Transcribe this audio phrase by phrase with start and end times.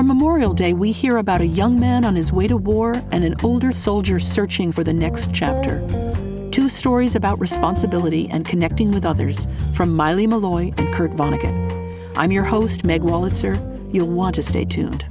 [0.00, 3.22] For Memorial Day, we hear about a young man on his way to war and
[3.22, 5.86] an older soldier searching for the next chapter.
[6.50, 12.14] Two stories about responsibility and connecting with others from Maile Meloy and Kurt Vonnegut.
[12.16, 13.58] I'm your host, Meg Wolitzer.
[13.92, 15.04] You'll want to stay tuned.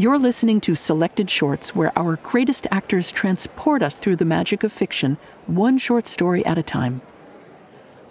[0.00, 4.72] You're listening to Selected Shorts, where our greatest actors transport us through the magic of
[4.72, 7.02] fiction, one short story at a time.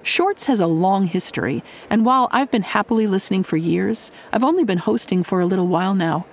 [0.04, 4.64] Shorts has a long history, and while I've been happily listening for years, I've only
[4.64, 6.28] been hosting for a little while now.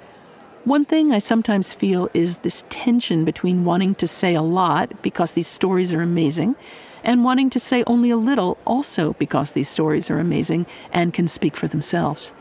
[0.64, 5.32] One thing I sometimes feel is this tension between wanting to say a lot because
[5.32, 6.54] these stories are amazing
[7.02, 11.26] and wanting to say only a little also because these stories are amazing and can
[11.26, 12.34] speak for themselves.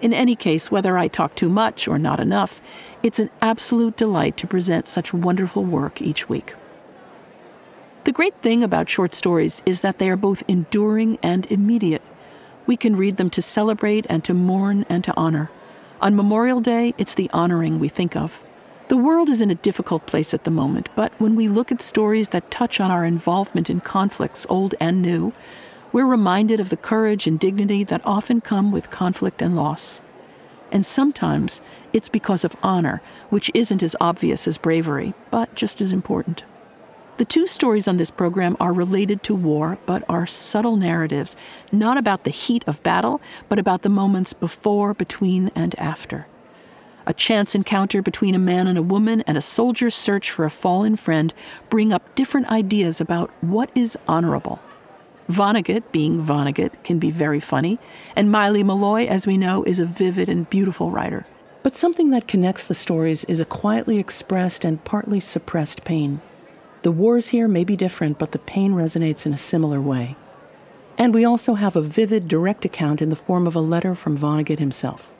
[0.00, 2.62] In any case, whether I talk too much or not enough,
[3.02, 6.54] it's an absolute delight to present such wonderful work each week.
[8.04, 12.02] The great thing about short stories is that they are both enduring and immediate.
[12.66, 15.50] We can read them to celebrate and to mourn and to honor.
[16.00, 18.42] On Memorial Day, it's the honoring we think of.
[18.88, 21.82] The world is in a difficult place at the moment, but when we look at
[21.82, 25.34] stories that touch on our involvement in conflicts, old and new,
[25.92, 30.00] we're reminded of the courage and dignity that often come with conflict and loss.
[30.72, 31.60] And sometimes
[31.92, 36.44] it's because of honor, which isn't as obvious as bravery, but just as important.
[37.16, 41.36] The two stories on this program are related to war, but are subtle narratives,
[41.70, 46.26] not about the heat of battle, but about the moments before, between, and after.
[47.06, 50.50] A chance encounter between a man and a woman and a soldier's search for a
[50.50, 51.34] fallen friend
[51.68, 54.60] bring up different ideas about what is honorable.
[55.30, 57.78] Vonnegut, being Vonnegut, can be very funny,
[58.16, 61.26] and Maile Meloy, as we know, is a vivid and beautiful writer.
[61.62, 66.20] But something that connects the stories is a quietly expressed and partly suppressed pain.
[66.82, 70.16] The wars here may be different, but the pain resonates in a similar way.
[70.98, 74.18] And we also have a vivid, direct account in the form of a letter from
[74.18, 75.14] Vonnegut himself.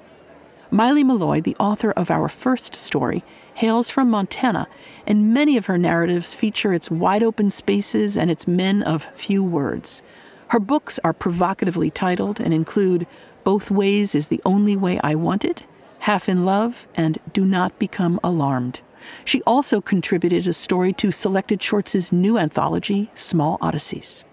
[0.70, 3.22] Maile Meloy, the author of our first story,
[3.54, 4.68] hails from Montana,
[5.06, 9.42] and many of her narratives feature its wide open spaces and its men of few
[9.42, 10.02] words.
[10.48, 13.06] Her books are provocatively titled and include
[13.44, 15.64] Both Ways is the Only Way I Want It,
[16.00, 18.82] Half in Love, and Do Not Become Alarmed.
[19.24, 24.24] She also contributed a story to Selected Shorts' new anthology, Small Odysseys.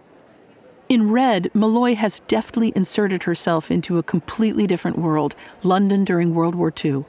[0.90, 6.56] In Red, Meloy has deftly inserted herself into a completely different world, London during World
[6.56, 7.04] War II.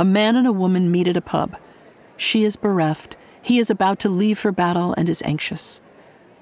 [0.00, 1.56] A man and a woman meet at a pub.
[2.16, 5.82] She is bereft, he is about to leave for battle and is anxious.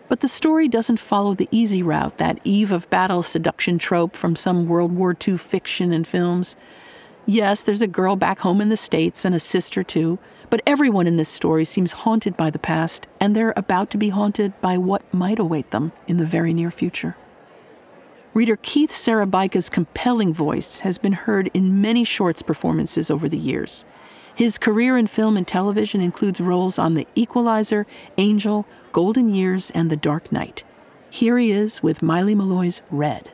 [0.09, 4.37] But the story doesn't follow the easy route, that eve of battle seduction trope from
[4.37, 6.55] some World War II fiction and films.
[7.25, 10.19] Yes, there's a girl back home in the States and a sister too,
[10.51, 14.11] but everyone in this story seems haunted by the past, and they're about to be
[14.11, 17.17] haunted by what might await them in the very near future.
[18.37, 23.87] Reader Keith Szarabajka's compelling voice has been heard in many shorts performances over the years.
[24.35, 27.87] His career in film and television includes roles on The Equalizer,
[28.19, 30.65] Angel, Golden Years, and The Dark Knight.
[31.09, 33.31] Here he is with Maile Meloy's Red.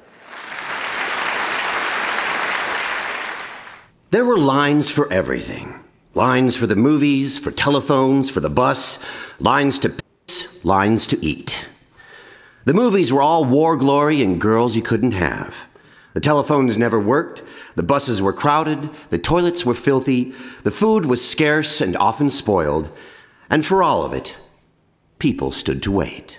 [4.11, 5.81] There were lines for everything
[6.15, 9.01] lines for the movies, for telephones, for the bus,
[9.41, 9.97] lines to
[10.29, 11.67] piss, lines to eat.
[12.65, 15.67] The movies were all war glory and girls you couldn't have.
[16.15, 17.43] The telephones never worked,
[17.75, 22.91] the buses were crowded, the toilets were filthy, the food was scarce and often spoiled,
[23.49, 24.37] and for all of it,
[25.19, 26.39] people stood to wait.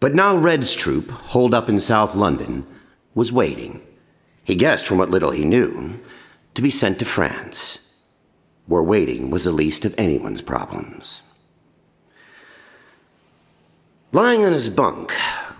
[0.00, 2.66] But now Red's troop, holed up in South London,
[3.14, 3.82] was waiting.
[4.44, 6.00] He guessed from what little he knew
[6.54, 7.94] to be sent to France,
[8.66, 11.22] where waiting was the least of anyone's problems.
[14.16, 15.12] Lying on his bunk,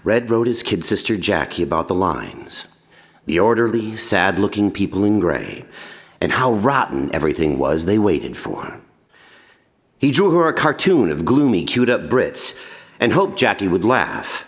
[0.03, 2.69] Red wrote his kid sister Jackie about the lines
[3.26, 5.67] the orderly, sad looking people in gray,
[6.23, 8.81] and how rotten everything was they waited for.
[9.99, 12.58] He drew her a cartoon of gloomy, queued up Brits
[12.99, 14.47] and hoped Jackie would laugh,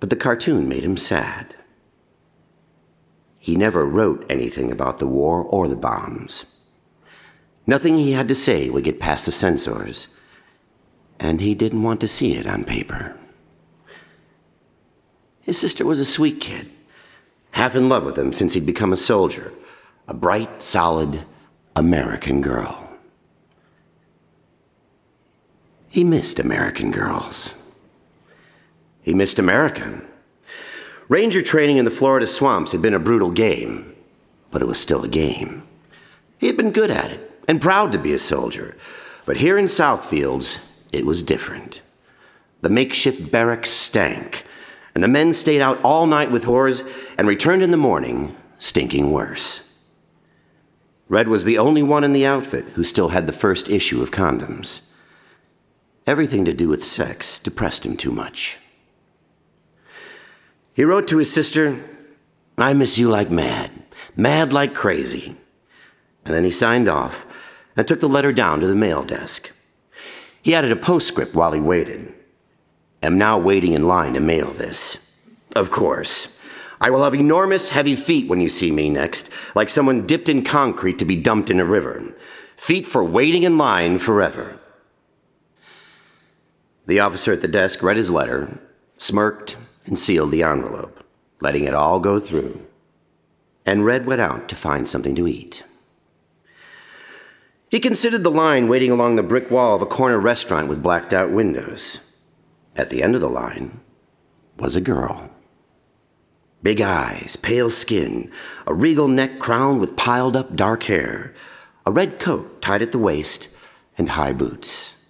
[0.00, 1.54] but the cartoon made him sad.
[3.38, 6.56] He never wrote anything about the war or the bombs.
[7.68, 10.08] Nothing he had to say would get past the censors,
[11.22, 13.16] and he didn't want to see it on paper.
[15.40, 16.68] His sister was a sweet kid,
[17.52, 19.52] half in love with him since he'd become a soldier,
[20.08, 21.22] a bright, solid
[21.76, 22.90] American girl.
[25.88, 27.54] He missed American girls.
[29.02, 30.04] He missed American.
[31.08, 33.94] Ranger training in the Florida swamps had been a brutal game,
[34.50, 35.62] but it was still a game.
[36.38, 38.76] He had been good at it and proud to be a soldier,
[39.24, 40.58] but here in Southfields,
[40.92, 41.82] it was different.
[42.60, 44.44] The makeshift barracks stank,
[44.94, 46.86] and the men stayed out all night with whores
[47.18, 49.72] and returned in the morning stinking worse.
[51.08, 54.10] Red was the only one in the outfit who still had the first issue of
[54.10, 54.88] condoms.
[56.06, 58.58] Everything to do with sex depressed him too much.
[60.74, 61.78] He wrote to his sister,
[62.56, 63.70] I miss you like mad,
[64.16, 65.36] mad like crazy.
[66.24, 67.26] And then he signed off
[67.76, 69.51] and took the letter down to the mail desk.
[70.42, 72.12] He added a postscript while he waited.
[73.02, 75.16] Am now waiting in line to mail this.
[75.54, 76.40] Of course.
[76.80, 80.42] I will have enormous heavy feet when you see me next, like someone dipped in
[80.42, 82.14] concrete to be dumped in a river.
[82.56, 84.58] Feet for waiting in line forever.
[86.86, 88.58] The officer at the desk read his letter,
[88.96, 91.04] smirked, and sealed the envelope,
[91.40, 92.66] letting it all go through.
[93.64, 95.62] And Red went out to find something to eat.
[97.72, 101.12] He considered the line waiting along the brick wall of a corner restaurant with blacked
[101.12, 102.18] out windows.
[102.76, 103.80] At the end of the line
[104.58, 105.30] was a girl.
[106.62, 108.30] Big eyes, pale skin,
[108.66, 111.34] a regal neck crowned with piled up dark hair,
[111.86, 113.56] a red coat tied at the waist,
[113.96, 115.06] and high boots.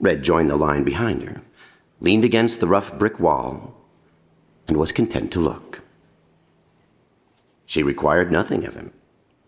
[0.00, 1.42] Red joined the line behind her
[2.00, 3.74] leaned against the rough brick wall,
[4.68, 5.82] and was content to look.
[7.64, 8.92] She required nothing of him,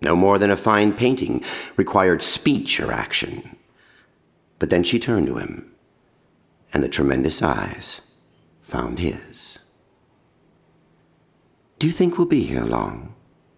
[0.00, 1.44] no more than a fine painting
[1.76, 3.56] required speech or action.
[4.58, 5.72] But then she turned to him,
[6.72, 8.00] and the tremendous eyes
[8.62, 9.58] found his.
[11.78, 13.14] Do you think we'll be here long?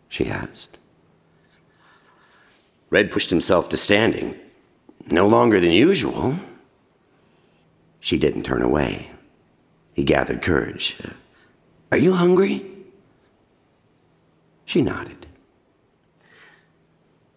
[0.09, 0.77] she asked.
[2.91, 4.37] Red pushed himself to standing,
[5.11, 6.35] no longer than usual.
[8.01, 9.11] She didn't turn away.
[9.95, 10.99] He gathered courage.
[11.93, 12.67] Are you hungry?
[14.65, 15.27] She nodded.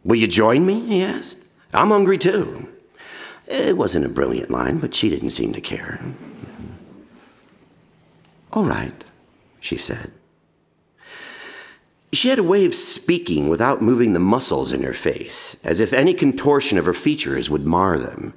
[0.04, 0.86] Will you join me?
[0.88, 1.40] he asked.
[1.74, 2.68] I'm hungry too.
[3.48, 6.00] It wasn't a brilliant line, but she didn't seem to care.
[8.52, 9.04] All right,
[9.60, 10.12] she said.
[12.12, 15.94] She had a way of speaking without moving the muscles in her face, as if
[15.94, 18.36] any contortion of her features would mar them.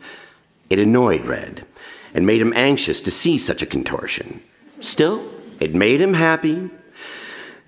[0.71, 1.67] It annoyed Red
[2.15, 4.43] and made him anxious to see such a contortion.
[4.81, 5.31] Still,
[5.61, 6.71] it made him happy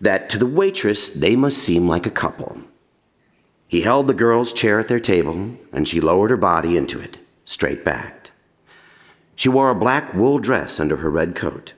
[0.00, 2.59] that to the waitress they must seem like a couple.
[3.69, 7.19] He held the girl's chair at their table, and she lowered her body into it,
[7.44, 8.32] straight backed.
[9.37, 11.75] She wore a black wool dress under her red coat.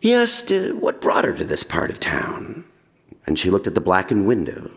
[0.00, 2.64] He asked uh, what brought her to this part of town,
[3.24, 4.72] and she looked at the blackened window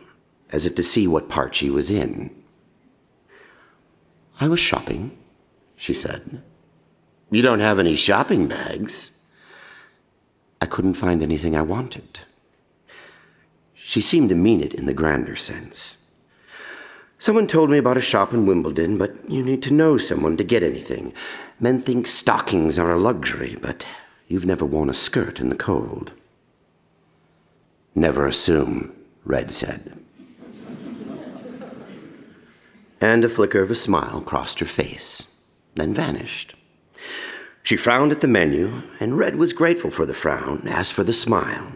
[0.51, 2.29] as if to see what part she was in.
[4.39, 5.17] I was shopping,
[5.75, 6.43] she said.
[7.31, 9.11] You don't have any shopping bags.
[10.61, 12.19] I couldn't find anything I wanted.
[13.87, 15.97] She seemed to mean it in the grander sense.
[17.19, 20.43] Someone told me about a shop in Wimbledon, but you need to know someone to
[20.43, 21.13] get anything.
[21.59, 23.85] Men think stockings are a luxury, but
[24.27, 26.13] you've never worn a skirt in the cold.
[27.93, 28.91] Never assume,
[29.23, 29.99] Red said.
[32.99, 35.31] and a flicker of a smile crossed her face
[35.75, 36.55] then vanished.
[37.61, 41.13] She frowned at the menu, and Red was grateful for the frown, as for the
[41.13, 41.73] smile.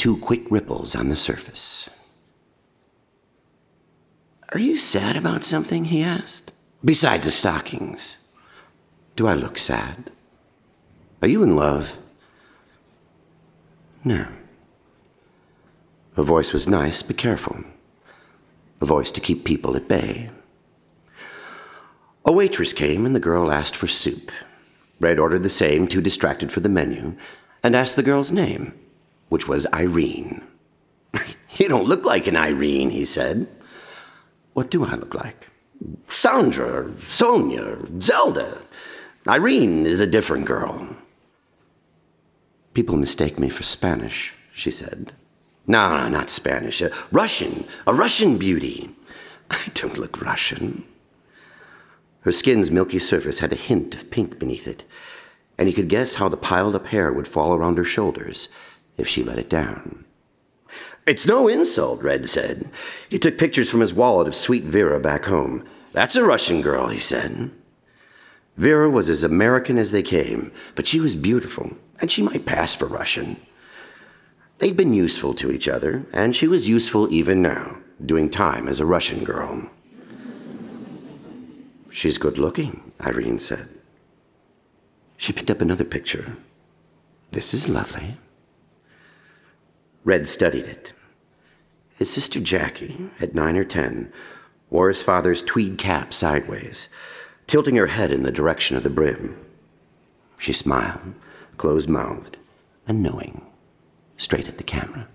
[0.00, 1.90] Two quick ripples on the surface.
[4.54, 5.84] Are you sad about something?
[5.84, 6.52] he asked.
[6.82, 8.16] Besides the stockings.
[9.14, 10.10] Do I look sad?
[11.20, 11.98] Are you in love?
[14.02, 14.26] No.
[16.16, 17.58] Her voice was nice but careful.
[18.80, 20.30] A voice to keep people at bay.
[22.24, 24.32] A waitress came, and the girl asked for soup.
[24.98, 27.18] Red ordered the same, too distracted for the menu,
[27.62, 28.79] and asked the girl's name,
[29.30, 30.42] which was Irene.
[31.56, 33.48] you don't look like an Irene, he said.
[34.52, 35.48] What do I look like?
[36.08, 38.58] Sandra, Sonia, Zelda.
[39.26, 40.96] Irene is a different girl.
[42.74, 45.12] People mistake me for Spanish, she said.
[45.66, 46.82] No, no, not Spanish.
[46.82, 47.64] A Russian.
[47.86, 48.90] A Russian beauty.
[49.50, 50.84] I don't look Russian.
[52.22, 54.84] Her skin's milky surface had a hint of pink beneath it,
[55.56, 58.48] and he could guess how the piled up hair would fall around her shoulders
[59.00, 60.04] if she let it down.
[61.06, 62.70] It's no insult, Red said.
[63.08, 65.64] He took pictures from his wallet of sweet Vera back home.
[65.92, 67.50] That's a Russian girl, he said.
[68.56, 72.74] Vera was as American as they came, but she was beautiful, and she might pass
[72.74, 73.40] for Russian.
[74.58, 78.78] They'd been useful to each other, and she was useful even now, doing time as
[78.78, 79.70] a Russian girl.
[81.88, 83.68] She's good looking, Irene said.
[85.16, 86.36] She picked up another picture.
[87.32, 88.16] This is lovely.
[90.04, 90.92] Red studied it.
[91.98, 94.12] His sister Jackie, at nine or ten,
[94.70, 96.88] wore his father's tweed cap sideways,
[97.46, 99.36] tilting her head in the direction of the brim.
[100.38, 101.14] She smiled,
[101.58, 102.38] closed mouthed,
[102.88, 103.44] and knowing,
[104.16, 105.08] straight at the camera.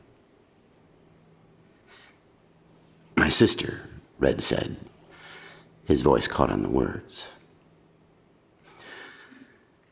[3.17, 3.89] My sister,
[4.19, 4.77] Red said.
[5.85, 7.27] His voice caught on the words.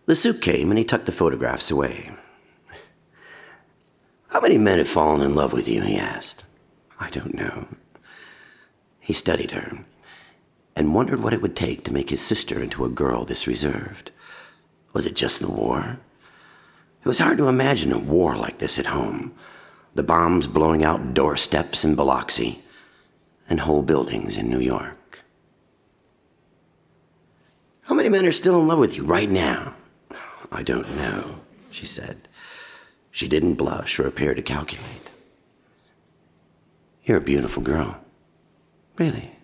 [0.06, 2.12] The soup came and he tucked the photographs away.
[4.34, 5.84] How many men have fallen in love with you?
[5.84, 6.44] he asked.
[7.00, 7.68] I don't know.
[9.00, 9.86] He studied her
[10.76, 14.10] and wondered what it would take to make his sister into a girl this reserved.
[14.92, 16.00] Was it just the war?
[17.04, 19.36] It was hard to imagine a war like this at home.
[19.94, 22.64] The bombs blowing out doorsteps in Biloxi
[23.48, 25.20] and whole buildings in New York.
[27.84, 29.76] How many men are still in love with you right now?
[30.52, 32.28] I don't know, she said.
[33.14, 35.12] She didn't blush or appear to calculate.
[37.04, 38.04] You're a beautiful girl.
[38.98, 39.36] Really?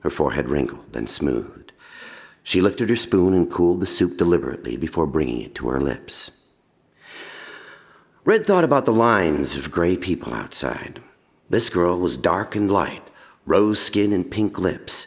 [0.00, 1.70] Her forehead wrinkled, then smoothed.
[2.42, 6.32] She lifted her spoon and cooled the soup deliberately before bringing it to her lips.
[8.24, 11.00] Red thought about the lines of gray people outside.
[11.48, 13.04] This girl was dark and light,
[13.46, 15.06] rose skin and pink lips.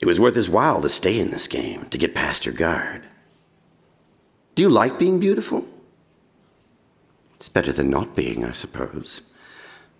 [0.00, 3.02] It was worth his while to stay in this game, to get past her guard.
[4.54, 5.66] Do you like being beautiful?
[7.38, 9.22] It's better than not being, I suppose.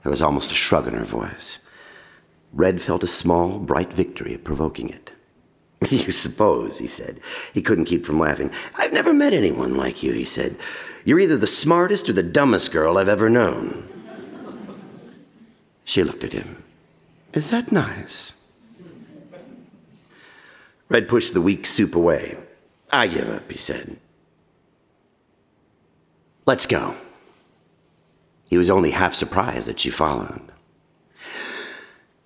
[0.02, 1.60] There was almost a shrug in her voice.
[2.52, 5.12] Red felt a small, bright victory at provoking it.
[5.90, 7.20] You suppose, he said.
[7.54, 8.50] He couldn't keep from laughing.
[8.76, 10.56] I've never met anyone like you, he said.
[11.04, 13.88] You're either the smartest or the dumbest girl I've ever known.
[15.84, 16.64] She looked at him.
[17.32, 18.32] Is that nice?
[20.88, 22.36] Red pushed the weak soup away.
[22.90, 24.00] I give up, he said.
[26.44, 26.96] Let's go.
[28.48, 30.40] He was only half surprised that she followed.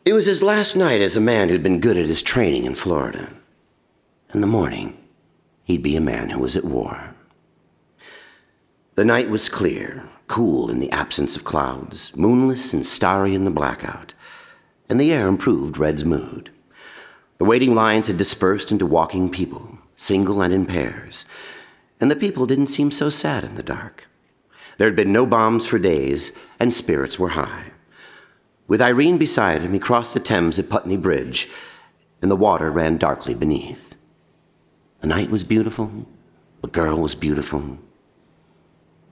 [0.04, 2.74] It was his last night as a man who'd been good at his training in
[2.74, 3.28] Florida.
[4.32, 4.96] In the morning,
[5.64, 7.14] he'd be a man who was at war.
[8.94, 13.50] The night was clear, cool in the absence of clouds, moonless and starry in the
[13.50, 14.14] blackout,
[14.88, 16.50] and the air improved Red's mood.
[17.38, 21.26] The waiting lines had dispersed into walking people, single and in pairs,
[22.00, 24.08] and the people didn't seem so sad in the dark.
[24.82, 27.66] There had been no bombs for days, and spirits were high.
[28.66, 31.48] With Irene beside him, he crossed the Thames at Putney Bridge,
[32.20, 33.94] and the water ran darkly beneath.
[34.98, 36.08] The night was beautiful,
[36.62, 37.78] the girl was beautiful.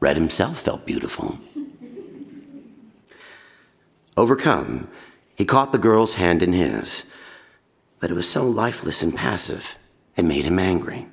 [0.01, 1.39] Red himself felt beautiful.
[4.17, 4.89] Overcome,
[5.37, 7.15] he caught the girl's hand in his,
[8.01, 9.77] but it was so lifeless and passive,
[10.17, 11.07] it made him angry.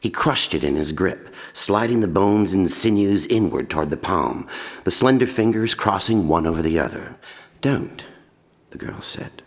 [0.00, 4.46] He crushed it in his grip, sliding the bones and sinews inward toward the palm,
[4.84, 7.16] the slender fingers crossing one over the other.
[7.60, 8.06] Don't,
[8.70, 9.42] the girl said.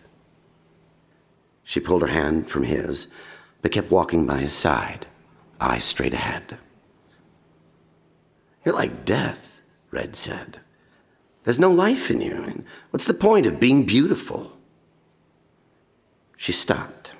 [1.64, 3.08] She pulled her hand from his,
[3.60, 5.06] but kept walking by his side,
[5.60, 6.58] eyes straight ahead.
[8.64, 9.60] You're like death,
[9.90, 10.60] Red said.
[11.44, 12.64] There's no life in you.
[12.90, 14.52] What's the point of being beautiful?
[16.36, 17.14] She stopped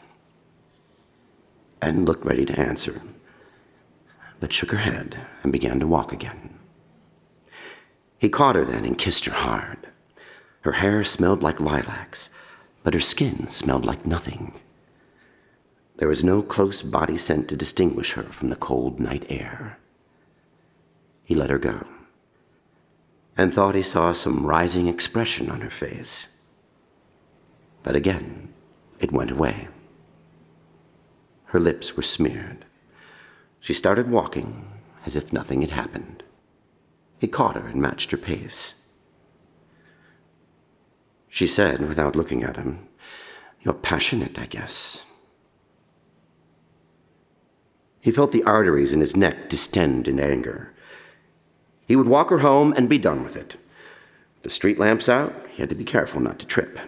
[1.81, 3.01] and looked ready to answer
[4.41, 6.59] but shook her head and began to walk again.
[8.19, 9.89] He caught her then and kissed her hard.
[10.63, 12.31] Her hair smelled like lilacs,
[12.83, 14.61] but her skin smelled like nothing.
[15.97, 19.79] There was no close body scent to distinguish her from the cold night air.
[21.25, 21.87] He let her go
[23.37, 26.37] and thought he saw some rising expression on her face.
[27.83, 28.53] But again,
[28.99, 29.69] it went away.
[31.47, 32.66] Her lips were smeared.
[33.67, 34.71] She started walking
[35.07, 36.23] as if nothing had happened.
[37.19, 38.87] He caught her and matched her pace.
[41.29, 42.87] She said, without looking at him,
[43.61, 45.05] You're passionate, I guess.
[48.01, 50.73] He felt the arteries in his neck distend in anger.
[51.89, 53.57] He would walk her home and be done with it.
[54.43, 56.79] The street lamps out, he had to be careful not to trip.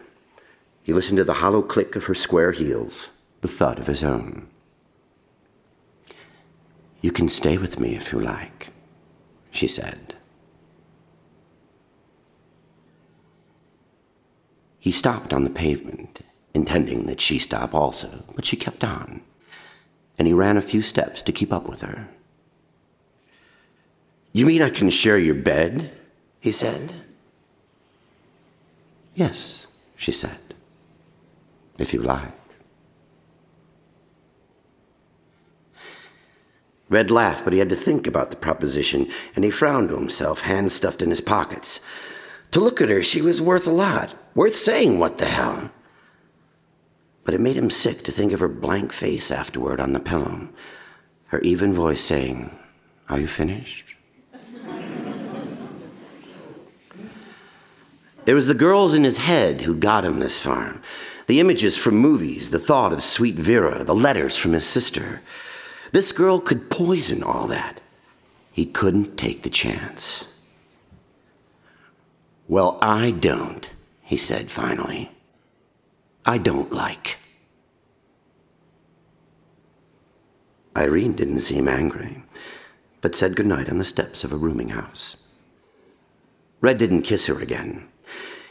[0.85, 4.47] He listened to the hollow click of her square heels, the thud of his own.
[7.01, 8.69] You can stay with me if you like,
[9.51, 10.15] she said.
[14.81, 16.21] He stopped on the pavement,
[16.55, 19.21] intending that she stop also, but she kept on,
[20.19, 22.09] and he ran a few steps to keep up with her.
[24.33, 25.91] You mean I can share your bed?
[26.41, 26.93] he said.
[29.15, 30.39] Yes, she said,
[31.77, 32.38] if you like.
[36.89, 40.43] Red laughed, but he had to think about the proposition, and he frowned to himself,
[40.43, 41.81] hands stuffed in his pockets.
[42.53, 45.71] To look at her, she was worth a lot, worth saying what the hell.
[47.25, 50.49] But it made him sick to think of her blank face afterward on the pillow,
[51.27, 52.59] her even voice saying,
[53.11, 53.95] Are you finished?
[58.25, 60.83] There was the girls in his head who got him this far.
[61.29, 65.23] The images from movies, the thought of sweet Vera, the letters from his sister.
[65.93, 67.81] This girl could poison all that.
[68.53, 70.33] He couldn't take the chance.
[72.49, 73.71] Well, I don't,
[74.03, 75.11] he said finally.
[76.25, 77.19] I don't like.
[80.77, 82.23] Irene didn't seem angry,
[83.01, 85.17] but said goodnight on the steps of a rooming house.
[86.61, 87.89] Red didn't kiss her again.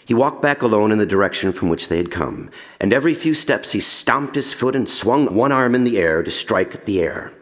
[0.08, 2.50] He walked back alone in the direction from which they had come,
[2.80, 6.24] and every few steps he stomped his foot and swung one arm in the air
[6.24, 7.34] to strike at the air.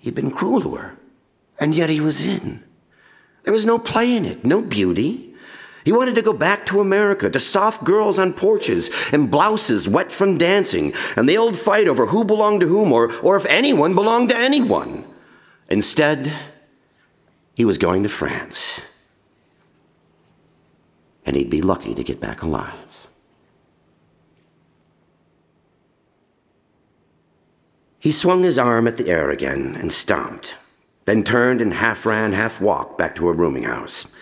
[0.00, 0.98] He'd been cruel to her,
[1.58, 2.62] and yet he was in.
[3.44, 5.34] There was no play in it, no beauty.
[5.82, 10.12] He wanted to go back to America, to soft girls on porches and blouses wet
[10.12, 13.94] from dancing, and the old fight over who belonged to whom or, or if anyone
[13.94, 15.04] belonged to anyone.
[15.70, 16.30] Instead,
[17.54, 18.82] he was going to France
[21.24, 23.08] and he'd be lucky to get back alive.
[27.98, 30.56] He swung his arm at the air again and stomped,
[31.06, 34.14] then turned and half ran, half walked back to her rooming house.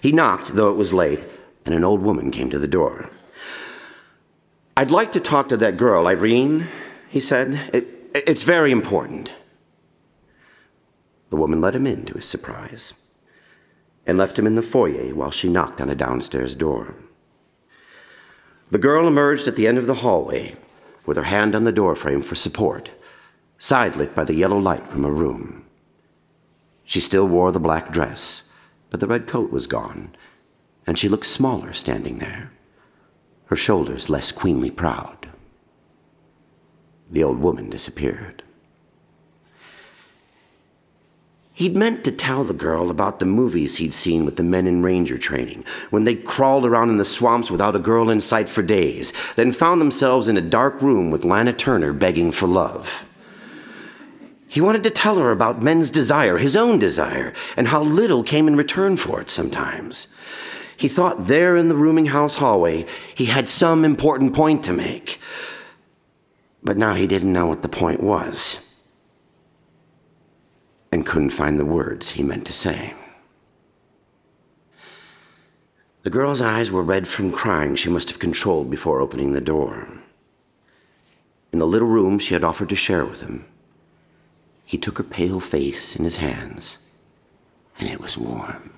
[0.00, 1.20] He knocked, though it was late,
[1.66, 3.10] and an old woman came to the door.
[4.76, 6.68] I'd like to talk to that girl, Irene,
[7.08, 7.70] he said.
[7.74, 9.34] It, it's very important.
[11.28, 13.05] The woman let him in to his surprise
[14.06, 16.94] and left him in the foyer while she knocked on a downstairs door.
[18.70, 20.54] The girl emerged at the end of the hallway
[21.06, 22.90] with her hand on the doorframe for support,
[23.58, 25.64] sidelit by the yellow light from her room.
[26.84, 28.52] She still wore the black dress,
[28.90, 30.14] but the red coat was gone,
[30.86, 32.52] and she looked smaller standing there,
[33.46, 35.28] her shoulders less queenly proud.
[37.10, 38.42] The old woman disappeared.
[41.56, 44.82] He'd meant to tell the girl about the movies he'd seen with the men in
[44.82, 48.60] ranger training, when they crawled around in the swamps without a girl in sight for
[48.60, 53.06] days, then found themselves in a dark room with Lana Turner begging for love.
[54.46, 58.48] He wanted to tell her about men's desire, his own desire, and how little came
[58.48, 60.08] in return for it sometimes.
[60.76, 65.18] He thought there in the rooming house hallway he had some important point to make.
[66.62, 68.65] But now he didn't know what the point was
[70.96, 72.94] and couldn't find the words he meant to say.
[76.04, 79.86] The girl's eyes were red from crying she must have controlled before opening the door.
[81.52, 83.44] In the little room she had offered to share with him,
[84.64, 86.78] he took her pale face in his hands,
[87.78, 88.72] and it was warm.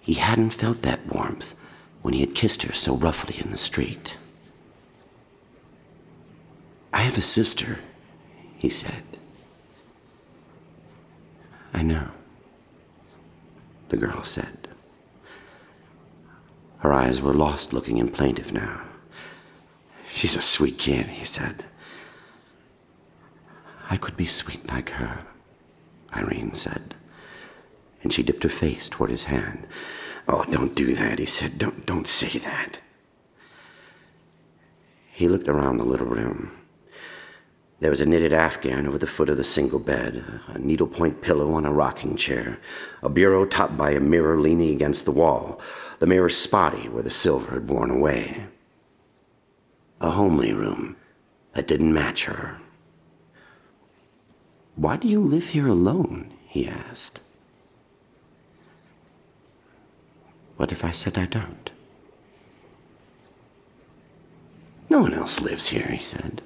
[0.00, 1.54] He hadn't felt that warmth
[2.00, 4.16] when he had kissed her so roughly in the street.
[6.94, 7.78] I have a sister,
[8.56, 9.02] he said.
[11.72, 12.08] I know,
[13.88, 14.68] the girl said.
[16.78, 18.82] Her eyes were lost looking and plaintive now.
[20.10, 21.64] She's a sweet kid, he said.
[23.90, 25.24] I could be sweet like her,
[26.16, 26.94] Irene said.
[28.02, 29.66] And she dipped her face toward his hand.
[30.28, 31.58] Oh, don't do that, he said.
[31.58, 32.80] Don't, don't say that.
[35.10, 36.57] He looked around the little room.
[37.80, 41.52] There was a knitted afghan over the foot of the single bed, a needlepoint pillow
[41.52, 42.58] on a rocking chair,
[43.02, 45.60] a bureau topped by a mirror leaning against the wall,
[46.00, 48.46] the mirror spotty where the silver had worn away.
[50.00, 50.96] A homely room
[51.54, 52.58] that didn't match her.
[54.74, 56.32] Why do you live here alone?
[56.46, 57.20] he asked.
[60.56, 61.70] What if I said I don't?
[64.90, 66.42] No one else lives here, he said.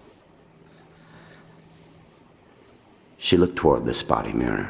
[3.22, 4.68] She looked toward the spotty mirror.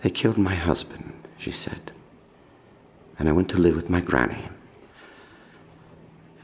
[0.00, 1.92] They killed my husband, she said,
[3.16, 4.48] and I went to live with my granny.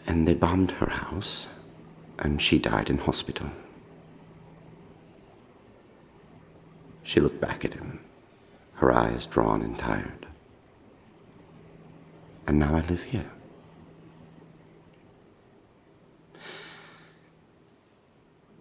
[0.07, 1.48] And they bombed her house,
[2.20, 3.50] and she died in hospital.
[7.02, 7.98] She looked back at him,
[8.74, 10.28] her eyes drawn and tired.
[12.46, 13.33] And now I live here.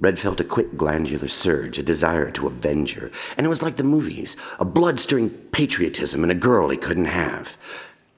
[0.08, 3.12] Red felt a quick glandular surge, a desire to avenge her.
[3.36, 7.12] And it was like the movies a blood stirring patriotism and a girl he couldn't
[7.12, 7.58] have.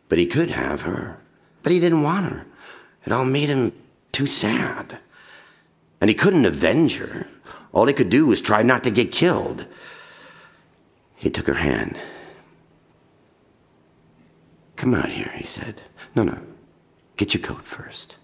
[0.08, 1.18] But he could have her.
[1.64, 2.46] But he didn't want her.
[3.08, 3.74] It all made him
[4.12, 5.00] too sad.
[6.00, 7.26] And he couldn't avenge her.
[7.72, 9.66] All he could do was try not to get killed.
[11.16, 11.98] He took her hand.
[14.76, 15.82] Come out here, he said.
[16.14, 16.38] No, no.
[17.18, 18.16] Get your coat first.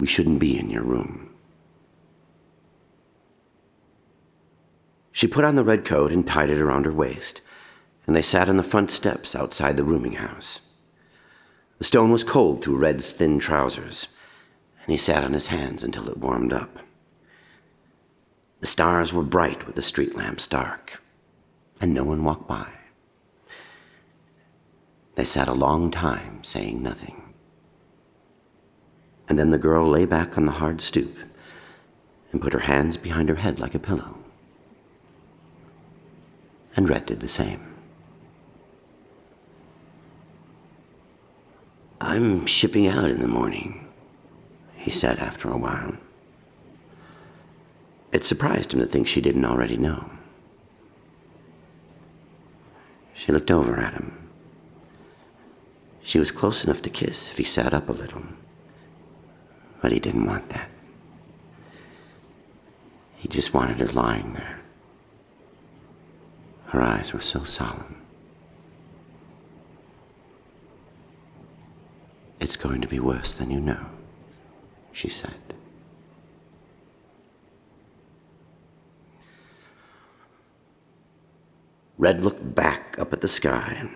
[0.00, 1.31] We shouldn't be in your room.
[5.12, 7.42] She put on the red coat and tied it around her waist,
[8.06, 10.62] and they sat on the front steps outside the rooming house.
[11.78, 14.08] The stone was cold through Red's thin trousers,
[14.82, 16.78] and he sat on his hands until it warmed up.
[18.60, 21.02] The stars were bright with the street lamps dark,
[21.80, 22.68] and no one walked by.
[25.14, 27.34] They sat a long time saying nothing.
[29.28, 31.18] And then the girl lay back on the hard stoop
[32.30, 34.21] and put her hands behind her head like a pillow.
[36.76, 37.60] And Red did the same.
[42.00, 43.88] I'm shipping out in the morning,
[44.74, 45.96] he said after a while.
[48.10, 50.10] It surprised him to think she didn't already know.
[53.14, 54.28] She looked over at him.
[56.02, 58.24] She was close enough to kiss if he sat up a little,
[59.80, 60.68] but he didn't want that.
[63.16, 64.61] He just wanted her lying there.
[66.72, 67.96] Her eyes were so solemn.
[72.40, 73.84] It's going to be worse than you know,
[74.90, 75.34] she said.
[81.98, 83.90] Red looked back up at the sky.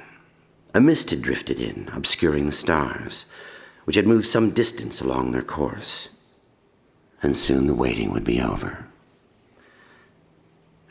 [0.75, 3.25] A mist had drifted in, obscuring the stars,
[3.85, 6.11] which had moved some distance along their course.
[7.23, 8.87] And soon the waiting would be over.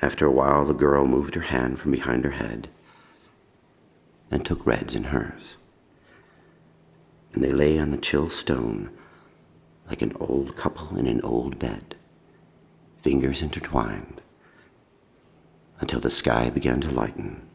[0.02, 2.70] After a while, the girl moved her hand from behind her head
[4.30, 5.58] and took Red's in hers.
[7.34, 8.90] And they lay on the chill stone
[9.90, 11.96] like an old couple in an old bed,
[13.02, 14.22] fingers intertwined
[15.80, 17.46] until the sky began to lighten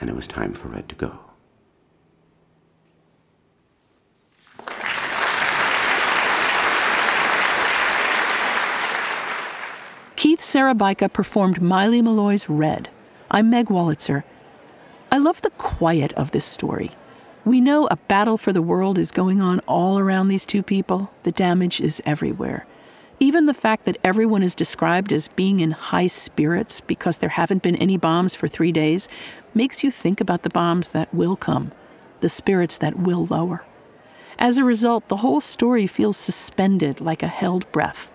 [0.00, 1.27] and it was time for Red to go.
[10.18, 12.88] Keith Szarabajka performed Maile Meloy's Red.
[13.30, 14.24] I'm Meg Wolitzer.
[15.12, 16.90] I love the quiet of this story.
[17.44, 21.12] We know a battle for the world is going on all around these two people.
[21.22, 22.66] The damage is everywhere.
[23.20, 27.62] Even the fact that everyone is described as being in high spirits because there haven't
[27.62, 29.08] been any bombs for three days
[29.54, 31.70] makes you think about the bombs that will come,
[32.18, 33.64] the spirits that will lower.
[34.36, 38.10] As a result, the whole story feels suspended like a held breath.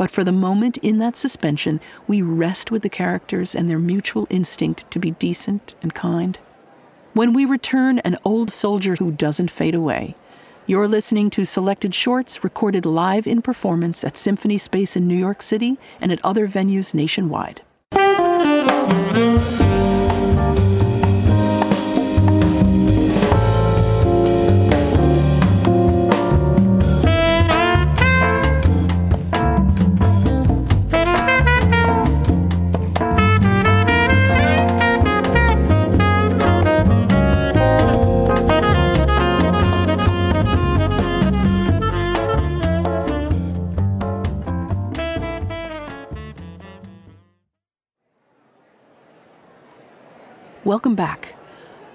[0.00, 4.26] But for the moment in that suspension, we rest with the characters and their mutual
[4.30, 6.38] instinct to be decent and kind.
[7.12, 10.16] When we return, an old soldier who doesn't fade away,
[10.66, 15.42] you're listening to selected shorts recorded live in performance at Symphony Space in New York
[15.42, 17.60] City and at other venues nationwide.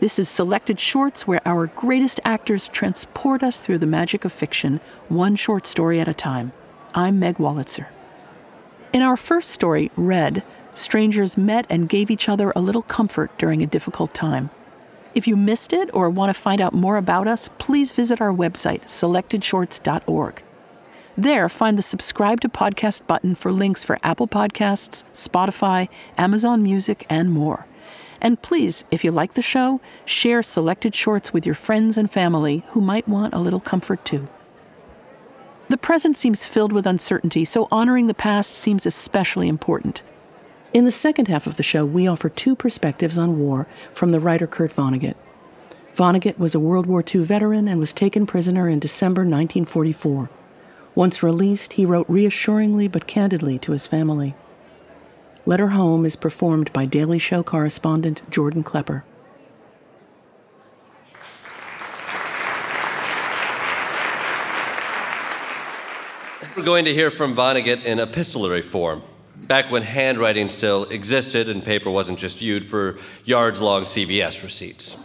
[0.06, 4.80] This is Selected Shorts, where our greatest actors transport us through the magic of fiction,
[5.10, 6.54] one short story at a time.
[6.94, 7.88] I'm Meg Wolitzer.
[8.94, 10.44] In our first story, Red,
[10.76, 14.52] strangers met and gave each other a little comfort during a difficult time.
[15.16, 18.32] If you missed it or want to find out more about us, please visit our
[18.32, 20.44] website, selectedshorts.org.
[21.18, 27.08] There, find the subscribe to podcast button for links for Apple Podcasts, Spotify, Amazon Music,
[27.10, 27.66] and more.
[28.26, 32.64] And please, if you like the show, share selected shorts with your friends and family
[32.70, 34.28] who might want a little comfort too.
[35.70, 40.02] The present seems filled with uncertainty, so honoring the past seems especially important.
[40.74, 44.20] In the second half of the show, we offer two perspectives on war from the
[44.20, 45.18] writer Kurt Vonnegut.
[45.96, 50.32] Vonnegut was a World War II veteran and was taken prisoner in December 1944.
[50.96, 54.34] Once released, he wrote reassuringly but candidly to his family.
[55.48, 59.04] Letter Home is performed by Daily Show correspondent Jordan Klepper.
[66.58, 69.04] We're going to hear from Vonnegut in epistolary form,
[69.36, 74.98] back when handwriting still existed and paper wasn't just used for yards long CVS receipts.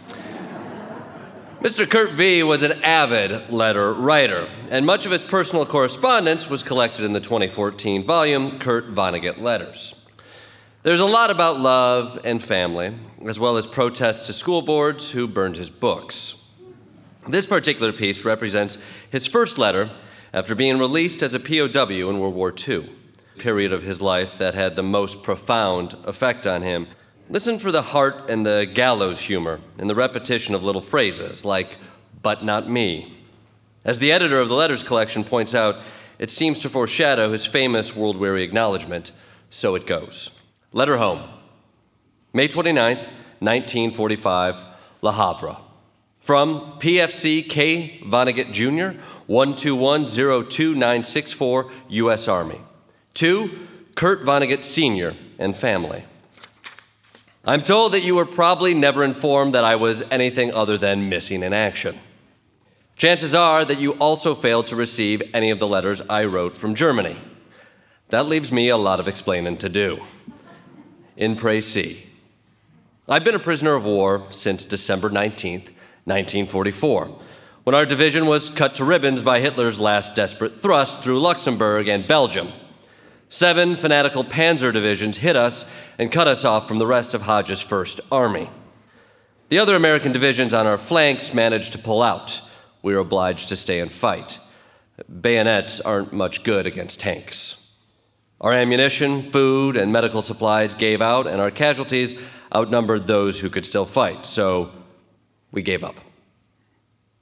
[1.61, 1.87] Mr.
[1.87, 7.05] Kurt V was an avid letter writer, and much of his personal correspondence was collected
[7.05, 9.93] in the 2014 volume, Kurt Vonnegut Letters.
[10.83, 12.95] There's a lot about love and family,
[13.27, 16.43] as well as protests to school boards who burned his books.
[17.27, 19.91] This particular piece represents his first letter
[20.33, 22.89] after being released as a POW in World War II,
[23.35, 26.87] a period of his life that had the most profound effect on him.
[27.29, 31.77] Listen for the heart and the gallows humor in the repetition of little phrases like,
[32.23, 33.19] but not me.
[33.85, 35.75] As the editor of the letters collection points out,
[36.17, 39.11] it seems to foreshadow his famous world weary acknowledgement,
[39.51, 40.31] so it goes.
[40.73, 41.23] Letter home.
[42.33, 44.63] May 29th, 1945,
[45.01, 45.57] Le Havre.
[46.21, 47.99] From PFC K.
[48.05, 48.97] Vonnegut Jr.,
[49.29, 52.29] 121-02964, U.S.
[52.29, 52.61] Army.
[53.15, 55.17] To Kurt Vonnegut Sr.
[55.37, 56.05] and family.
[57.43, 61.43] I'm told that you were probably never informed that I was anything other than missing
[61.43, 61.99] in action.
[62.95, 66.75] Chances are that you also failed to receive any of the letters I wrote from
[66.75, 67.19] Germany.
[68.09, 70.03] That leaves me a lot of explaining to do.
[71.17, 72.05] In Précy.
[73.09, 75.73] I've been a prisoner of war since December 19th,
[76.05, 77.19] 1944,
[77.63, 82.07] when our division was cut to ribbons by Hitler's last desperate thrust through Luxembourg and
[82.07, 82.53] Belgium.
[83.27, 85.65] Seven fanatical panzer divisions hit us
[85.99, 88.49] and cut us off from the rest of Hodges' First Army.
[89.49, 92.41] The other American divisions on our flanks managed to pull out.
[92.81, 94.39] We were obliged to stay and fight.
[95.09, 97.60] Bayonets aren't much good against tanks.
[98.41, 102.15] Our ammunition, food, and medical supplies gave out, and our casualties
[102.53, 104.71] outnumbered those who could still fight, so
[105.51, 105.95] we gave up.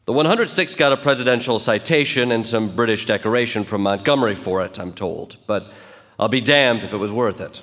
[0.05, 4.93] The 106th got a presidential citation and some British decoration from Montgomery for it, I'm
[4.93, 5.71] told, but
[6.17, 7.61] I'll be damned if it was worth it.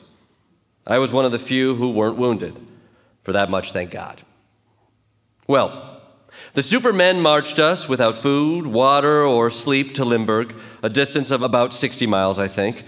[0.87, 2.57] I was one of the few who weren't wounded.
[3.25, 4.23] For that much, thank God.
[5.49, 6.01] Well,
[6.53, 11.75] the supermen marched us without food, water, or sleep to Limburg, a distance of about
[11.75, 12.85] 60 miles, I think,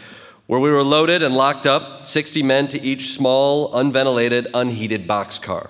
[0.48, 5.68] where we were loaded and locked up, 60 men to each small, unventilated, unheated boxcar.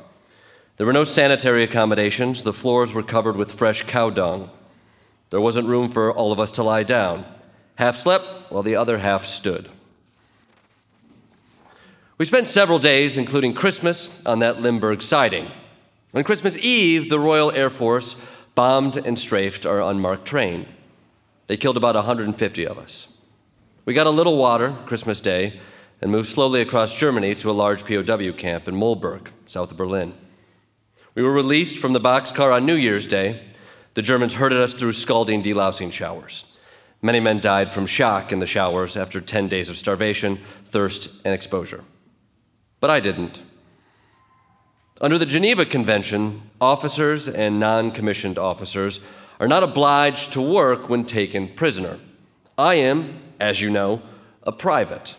[0.77, 2.45] There were no sanitary accommodations.
[2.45, 4.51] The floors were covered with fresh cow dung.
[5.31, 7.25] There wasn't room for all of us to lie down.
[7.75, 9.69] Half slept while the other half stood.
[12.17, 15.51] We spent several days, including Christmas, on that Limburg siding.
[16.15, 18.15] On Christmas Eve, the Royal Air Force
[18.55, 20.69] bombed and strafed our unmarked train.
[21.49, 23.09] They killed about 150 of us.
[23.89, 25.59] We got a little water Christmas Day
[26.03, 30.13] and moved slowly across Germany to a large POW camp in Mollberg, south of Berlin.
[31.15, 33.43] We were released from the boxcar on New Year's Day.
[33.95, 36.45] The Germans herded us through scalding, delousing showers.
[37.01, 41.33] Many men died from shock in the showers after 10 days of starvation, thirst, and
[41.33, 41.83] exposure
[42.81, 43.41] but I didn't.
[45.01, 49.01] Under the Geneva Convention, officers and non commissioned officers
[49.41, 51.99] are not obliged to work when taken prisoner.
[52.59, 54.03] I am, as you know,
[54.43, 55.17] a private.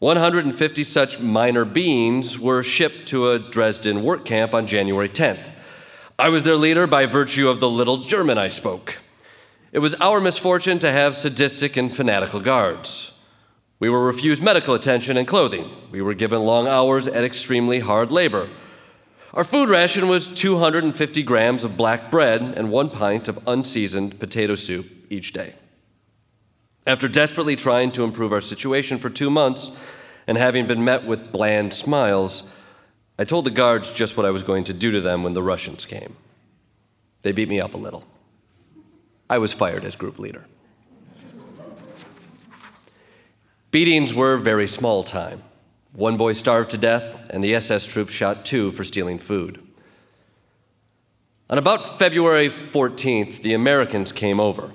[0.00, 5.50] 150 such minor beings were shipped to a Dresden work camp on January 10th.
[6.18, 8.98] I was their leader by virtue of the little German I spoke.
[9.72, 13.12] It was our misfortune to have sadistic and fanatical guards.
[13.80, 15.70] We were refused medical attention and clothing.
[15.92, 18.48] We were given long hours at extremely hard labor.
[19.34, 24.54] Our food ration was 250 grams of black bread and one pint of unseasoned potato
[24.54, 25.54] soup each day.
[26.88, 29.70] After desperately trying to improve our situation for two months
[30.26, 32.44] and having been met with bland smiles,
[33.18, 35.42] I told the guards just what I was going to do to them when the
[35.42, 36.16] Russians came.
[37.20, 38.04] They beat me up a little.
[39.28, 40.46] I was fired as group leader.
[43.70, 45.42] Beatings were very small time.
[45.92, 49.62] One boy starved to death, and the SS troops shot two for stealing food.
[51.50, 54.72] On about February 14th, the Americans came over,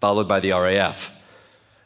[0.00, 1.12] followed by the RAF.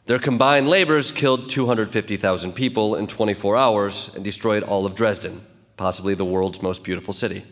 [0.07, 6.13] Their combined labors killed 250,000 people in 24 hours and destroyed all of Dresden, possibly
[6.13, 7.43] the world's most beautiful city.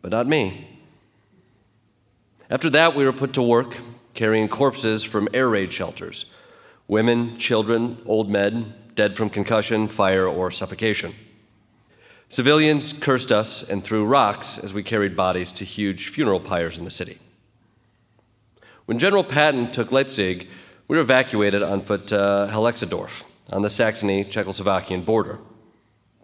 [0.00, 0.80] But not me.
[2.48, 3.76] After that, we were put to work
[4.14, 6.26] carrying corpses from air raid shelters
[6.86, 11.12] women, children, old men, dead from concussion, fire, or suffocation.
[12.28, 16.84] Civilians cursed us and threw rocks as we carried bodies to huge funeral pyres in
[16.84, 17.18] the city.
[18.86, 20.46] When General Patton took Leipzig,
[20.88, 25.38] we were evacuated on foot uh, to Hellexdorf on the Saxony Czechoslovakian border.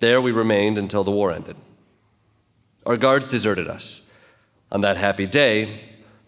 [0.01, 1.57] There we remained until the war ended.
[2.87, 4.03] Our guards deserted us.
[4.73, 5.81] On that happy day,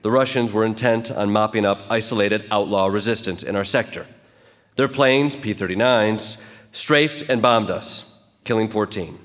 [0.03, 4.07] the Russians were intent on mopping up isolated outlaw resistance in our sector.
[4.77, 6.41] Their planes, P 39s,
[6.73, 8.13] strafed and bombed us,
[8.45, 9.19] killing 14,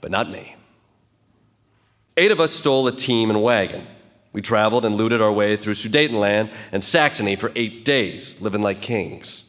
[0.00, 0.56] but not me.
[2.16, 3.86] Eight of us stole a team and wagon.
[4.32, 8.80] We traveled and looted our way through Sudetenland and Saxony for eight days, living like
[8.80, 9.44] kings.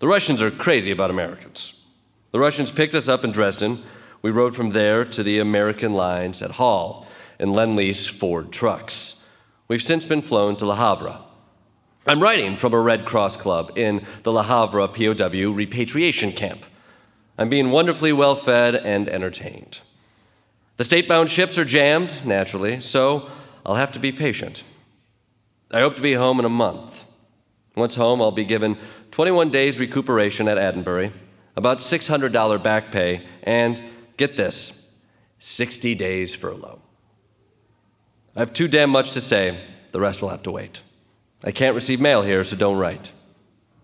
[0.00, 1.74] The Russians are crazy about Americans.
[2.32, 3.84] The Russians picked us up in Dresden.
[4.20, 7.06] We rode from there to the American lines at Halle
[7.38, 9.16] in Lend-Lease Ford trucks.
[9.68, 11.18] We've since been flown to Le Havre.
[12.06, 16.64] I'm writing from a Red Cross club in the Le Havre POW repatriation camp.
[17.38, 19.82] I'm being wonderfully well fed and entertained.
[20.78, 23.30] The state bound ships are jammed, naturally, so
[23.64, 24.64] I'll have to be patient.
[25.70, 27.04] I hope to be home in a month.
[27.76, 28.76] Once home, I'll be given
[29.12, 31.12] 21 days recuperation at Atterbury,
[31.56, 33.82] about $600 back pay, and
[34.16, 34.72] get this
[35.38, 36.80] 60 days furlough.
[38.36, 40.82] I have too damn much to say, the rest will have to wait.
[41.44, 43.12] I can't receive mail here, so don't write.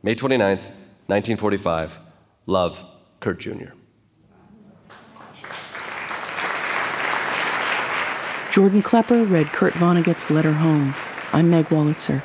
[0.03, 0.65] May 29th,
[1.07, 1.99] 1945.
[2.47, 2.83] Love,
[3.21, 3.73] Kurt Jr.
[8.59, 10.93] Jordan Klepper read Kurt Vonnegut's letter home.
[11.33, 12.25] I'm Meg Wolitzer.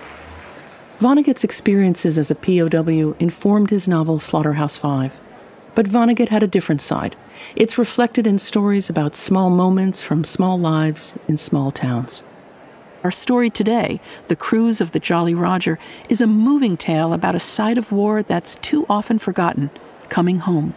[0.97, 5.19] Vonnegut's experiences as a POW informed his novel Slaughterhouse Five.
[5.75, 7.15] But Vonnegut had a different side.
[7.55, 12.23] It's reflected in stories about small moments from small lives in small towns.
[13.03, 15.77] Our story today, The Cruise of the Jolly Roger,
[16.09, 19.69] is a moving tale about a side of war that's too often forgotten
[20.09, 20.73] coming home.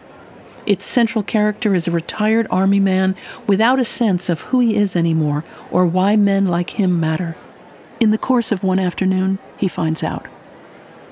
[0.66, 3.14] Its central character is a retired army man
[3.46, 7.37] without a sense of who he is anymore or why men like him matter.
[8.00, 10.26] In the course of one afternoon, he finds out.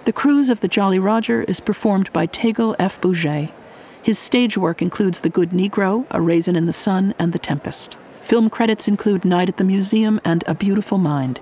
[0.05, 3.01] The Cruise of the Jolly Roger is performed by Teagle F.
[3.01, 3.53] Bougere.
[4.03, 7.97] His stage work includes The Good Negro, A Raisin in the Sun, and The Tempest.
[8.21, 11.41] Film credits include Night at the Museum and A Beautiful Mind.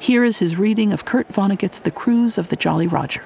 [0.00, 3.22] Here is his reading of Kurt Vonnegut's The Cruise of the Jolly Roger.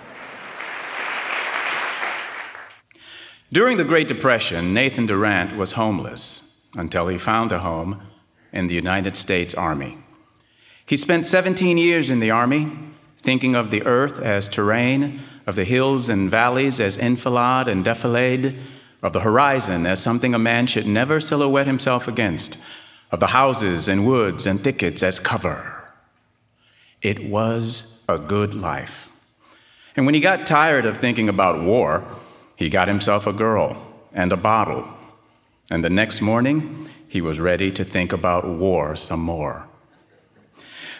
[3.54, 6.42] During the Great Depression, Nathan Durant was homeless
[6.74, 8.02] until he found a home
[8.52, 9.96] in the United States Army.
[10.84, 12.76] He spent 17 years in the Army,
[13.22, 18.58] thinking of the earth as terrain, of the hills and valleys as enfilade and defilade,
[19.04, 22.58] of the horizon as something a man should never silhouette himself against,
[23.12, 25.92] of the houses and woods and thickets as cover.
[27.02, 29.10] It was a good life.
[29.94, 32.04] And when he got tired of thinking about war,
[32.56, 33.76] he got himself a girl
[34.12, 34.88] and a bottle.
[35.70, 39.66] And the next morning, he was ready to think about war some more.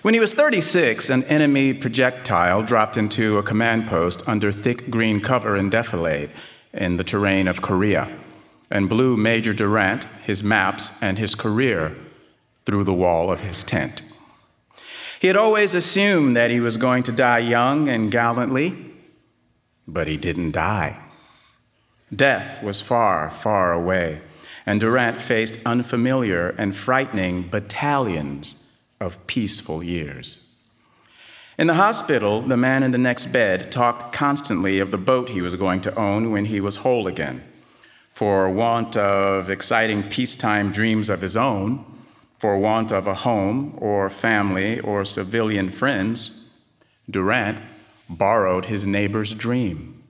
[0.02, 5.20] When he was 36, an enemy projectile dropped into a command post under thick green
[5.20, 6.30] cover and defilade
[6.72, 8.14] in the terrain of Korea
[8.70, 11.96] and blew Major Durant, his maps, and his career
[12.66, 14.02] through the wall of his tent.
[15.20, 18.76] He had always assumed that he was going to die young and gallantly,
[19.86, 21.03] but he didn't die.
[22.14, 24.20] Death was far, far away,
[24.66, 28.57] and Durant faced unfamiliar and frightening battalions
[29.00, 30.38] of peaceful years.
[31.57, 35.40] In the hospital, the man in the next bed talked constantly of the boat he
[35.40, 37.42] was going to own when he was whole again.
[38.12, 41.85] For want of exciting peacetime dreams of his own,
[42.38, 46.42] for want of a home or family or civilian friends,
[47.11, 47.61] Durant
[48.09, 50.03] borrowed his neighbor's dream.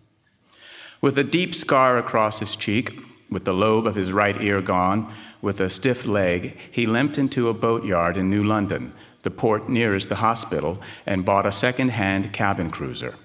[1.04, 5.12] With a deep scar across his cheek, with the lobe of his right ear gone,
[5.42, 8.90] with a stiff leg, he limped into a boatyard in New London,
[9.20, 13.16] the port nearest the hospital, and bought a second hand cabin cruiser.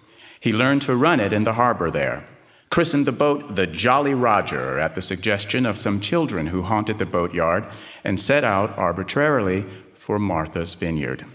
[0.42, 2.28] He learned to run it in the harbor there,
[2.70, 7.06] christened the boat the Jolly Roger at the suggestion of some children who haunted the
[7.06, 7.64] boatyard,
[8.04, 9.66] and set out arbitrarily
[9.96, 11.26] for Martha's Vineyard.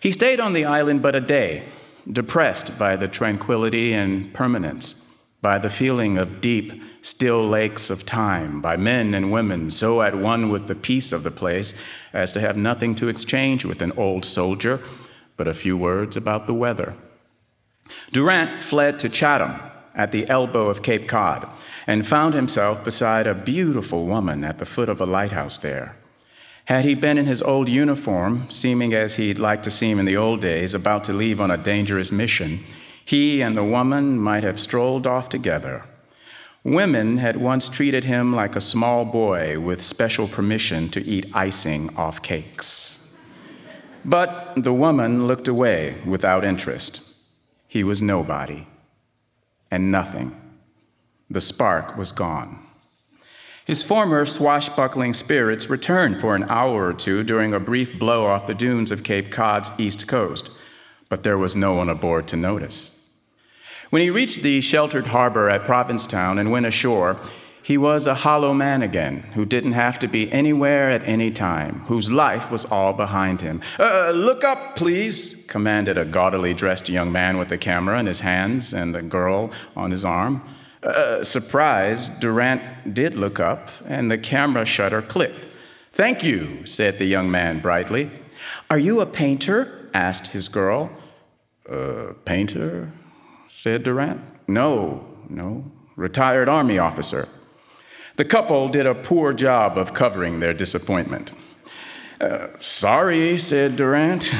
[0.00, 1.62] He stayed on the island but a day,
[2.10, 4.96] depressed by the tranquility and permanence,
[5.42, 10.14] by the feeling of deep, still lakes of time, by men and women so at
[10.14, 11.74] one with the peace of the place
[12.12, 14.80] as to have nothing to exchange with an old soldier
[15.36, 16.94] but a few words about the weather.
[18.12, 19.58] Durant fled to Chatham
[19.94, 21.48] at the elbow of Cape Cod
[21.86, 25.96] and found himself beside a beautiful woman at the foot of a lighthouse there.
[26.66, 30.16] Had he been in his old uniform, seeming as he'd like to seem in the
[30.16, 32.64] old days, about to leave on a dangerous mission,
[33.10, 35.82] he and the woman might have strolled off together.
[36.62, 41.92] Women had once treated him like a small boy with special permission to eat icing
[41.96, 43.00] off cakes.
[44.04, 47.00] But the woman looked away without interest.
[47.66, 48.68] He was nobody
[49.72, 50.30] and nothing.
[51.28, 52.64] The spark was gone.
[53.64, 58.46] His former swashbuckling spirits returned for an hour or two during a brief blow off
[58.46, 60.48] the dunes of Cape Cod's east coast,
[61.08, 62.92] but there was no one aboard to notice.
[63.90, 67.18] When he reached the sheltered harbor at Provincetown and went ashore,
[67.62, 71.80] He was a hollow man again, who didn't have to be anywhere at any time,
[71.86, 73.60] whose life was all behind him.
[73.78, 78.20] Uh, look up, please, commanded a gaudily dressed young man with a camera in his
[78.20, 80.42] hands and a girl on his arm.
[80.82, 85.38] Uh, surprised, Durant did look up, and the camera shutter clicked.
[85.92, 88.10] Thank you, said the young man brightly.
[88.70, 89.90] Are you a painter?
[89.92, 90.90] asked his girl.
[91.68, 92.90] Uh, painter?
[93.60, 94.22] Said Durant.
[94.48, 97.28] No, no, retired Army officer.
[98.16, 101.34] The couple did a poor job of covering their disappointment.
[102.18, 104.34] Uh, sorry, said Durant,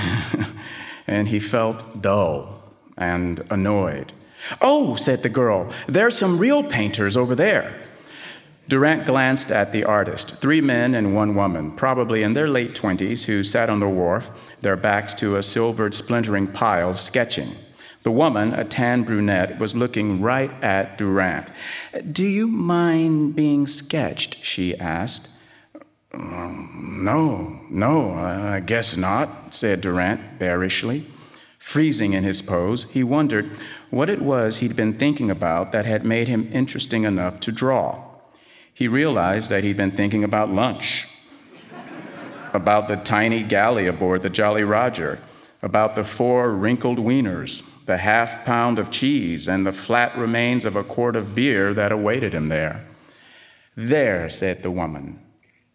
[1.06, 2.62] and he felt dull
[2.96, 4.14] and annoyed.
[4.62, 7.78] Oh, said the girl, there's some real painters over there.
[8.68, 13.24] Durant glanced at the artist, three men and one woman, probably in their late 20s,
[13.24, 14.30] who sat on the wharf,
[14.62, 17.54] their backs to a silvered splintering pile, sketching.
[18.02, 21.48] The woman, a tan brunette, was looking right at Durant.
[22.10, 24.38] Do you mind being sketched?
[24.42, 25.28] she asked.
[26.12, 31.06] Um, no, no, I guess not, said Durant bearishly.
[31.58, 33.50] Freezing in his pose, he wondered
[33.90, 38.02] what it was he'd been thinking about that had made him interesting enough to draw.
[38.72, 41.06] He realized that he'd been thinking about lunch,
[42.54, 45.20] about the tiny galley aboard the Jolly Roger,
[45.62, 50.76] about the four wrinkled wieners, the half pound of cheese, and the flat remains of
[50.76, 52.86] a quart of beer that awaited him there.
[53.76, 55.20] There, said the woman.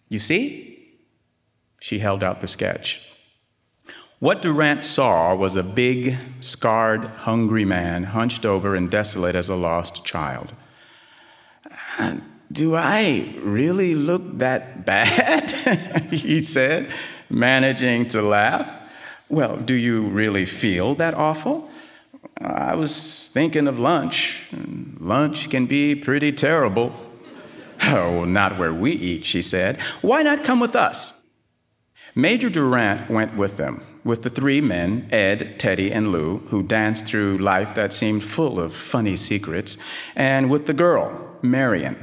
[0.09, 0.95] You see?
[1.79, 3.01] She held out the sketch.
[4.19, 9.55] What Durant saw was a big, scarred, hungry man hunched over and desolate as a
[9.55, 10.53] lost child.
[12.51, 15.51] Do I really look that bad?
[16.11, 16.91] he said,
[17.29, 18.84] managing to laugh.
[19.29, 21.69] Well, do you really feel that awful?
[22.39, 24.49] I was thinking of lunch.
[24.99, 26.93] Lunch can be pretty terrible.
[27.83, 29.79] Oh, not where we eat, she said.
[30.01, 31.13] Why not come with us?
[32.17, 37.05] Major Durant went with them, with the three men, Ed, Teddy, and Lou, who danced
[37.05, 39.77] through life that seemed full of funny secrets,
[40.15, 41.97] and with the girl, Marion.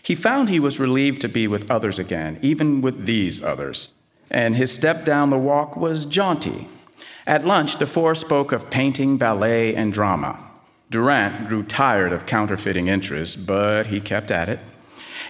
[0.00, 3.96] He found he was relieved to be with others again, even with these others.
[4.30, 6.68] And his step down the walk was jaunty,
[7.28, 10.42] at lunch, the four spoke of painting, ballet, and drama.
[10.88, 14.60] Durant grew tired of counterfeiting interest, but he kept at it.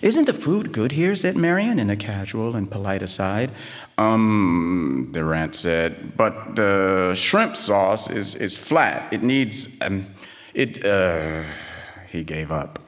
[0.01, 1.16] Isn't the food good here?
[1.16, 3.51] said Marion in a casual and polite aside.
[3.99, 9.12] Um, Durant said, but the shrimp sauce is, is flat.
[9.12, 10.07] It needs, um,
[10.55, 11.42] it, uh,
[12.12, 12.78] he gave up.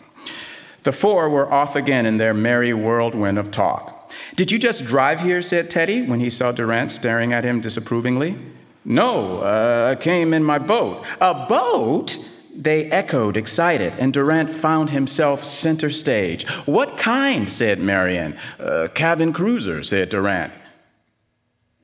[0.85, 4.00] The four were off again in their merry whirlwind of talk.
[4.37, 5.43] Did you just drive here?
[5.43, 8.39] said Teddy when he saw Durant staring at him disapprovingly.
[8.85, 11.05] No, uh, I came in my boat.
[11.21, 12.19] A boat?
[12.55, 16.49] They echoed, excited, and Durant found himself center stage.
[16.67, 17.51] What kind?
[17.51, 18.37] said Marion.
[18.59, 20.53] Uh, cabin cruiser, said Durant.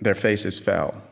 [0.00, 1.02] Their faces fell.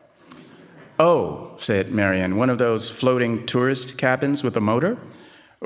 [0.99, 4.97] Oh, said Marion, one of those floating tourist cabins with a motor?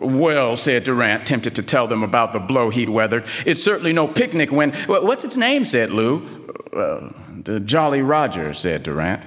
[0.02, 3.26] Well, said Durant, tempted to tell them about the blow he'd weathered.
[3.46, 4.74] It's certainly no picnic when.
[4.88, 5.66] What's its name?
[5.66, 6.26] said Lou.
[6.74, 7.12] Uh,
[7.44, 9.24] the Jolly Roger, said Durant.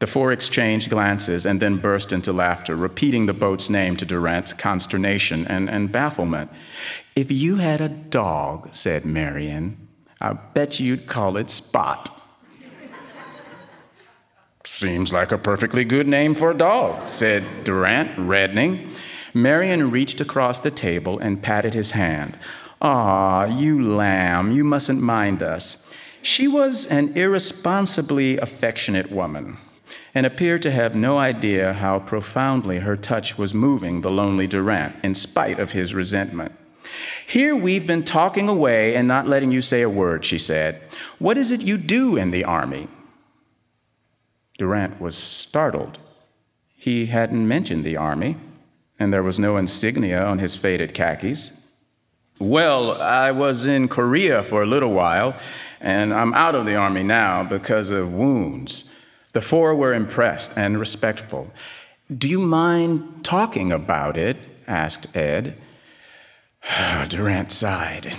[0.00, 4.52] The four exchanged glances and then burst into laughter, repeating the boat's name to Durant's
[4.52, 6.50] consternation and, and bafflement.
[7.14, 9.86] If you had a dog, said Marion,
[10.20, 12.20] I bet you'd call it Spot.
[14.64, 18.96] Seems like a perfectly good name for a dog, said Durant, reddening.
[19.34, 22.38] Marion reached across the table and patted his hand.
[22.80, 25.78] Ah, you lamb, you mustn't mind us.
[26.20, 29.58] She was an irresponsibly affectionate woman
[30.14, 34.96] and appeared to have no idea how profoundly her touch was moving the lonely Durant,
[35.02, 36.52] in spite of his resentment.
[37.26, 40.82] Here we've been talking away and not letting you say a word, she said.
[41.18, 42.88] What is it you do in the army?
[44.58, 45.98] Durant was startled.
[46.76, 48.36] He hadn't mentioned the army,
[49.02, 51.50] and there was no insignia on his faded khakis.
[52.38, 55.34] Well, I was in Korea for a little while,
[55.80, 58.84] and I'm out of the army now because of wounds.
[59.32, 61.50] The four were impressed and respectful.
[62.16, 64.36] Do you mind talking about it?
[64.68, 65.56] asked Ed.
[67.08, 68.14] Durant sighed.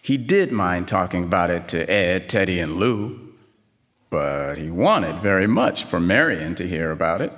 [0.00, 3.34] He did mind talking about it to Ed, Teddy, and Lou,
[4.08, 7.32] but he wanted very much for Marion to hear about it.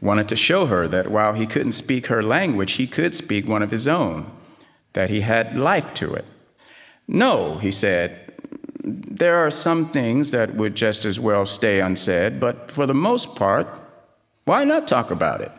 [0.00, 3.62] Wanted to show her that while he couldn't speak her language, he could speak one
[3.62, 4.30] of his own,
[4.94, 6.24] that he had life to it.
[7.06, 8.32] No, he said,
[8.82, 13.34] there are some things that would just as well stay unsaid, but for the most
[13.34, 13.68] part,
[14.44, 15.52] why not talk about it?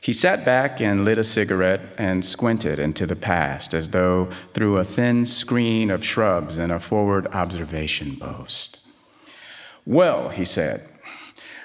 [0.00, 4.76] He sat back and lit a cigarette and squinted into the past as though through
[4.76, 8.80] a thin screen of shrubs in a forward observation post.
[9.86, 10.86] Well, he said,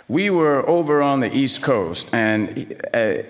[0.10, 2.76] we were over on the East Coast and.
[2.94, 3.24] Uh,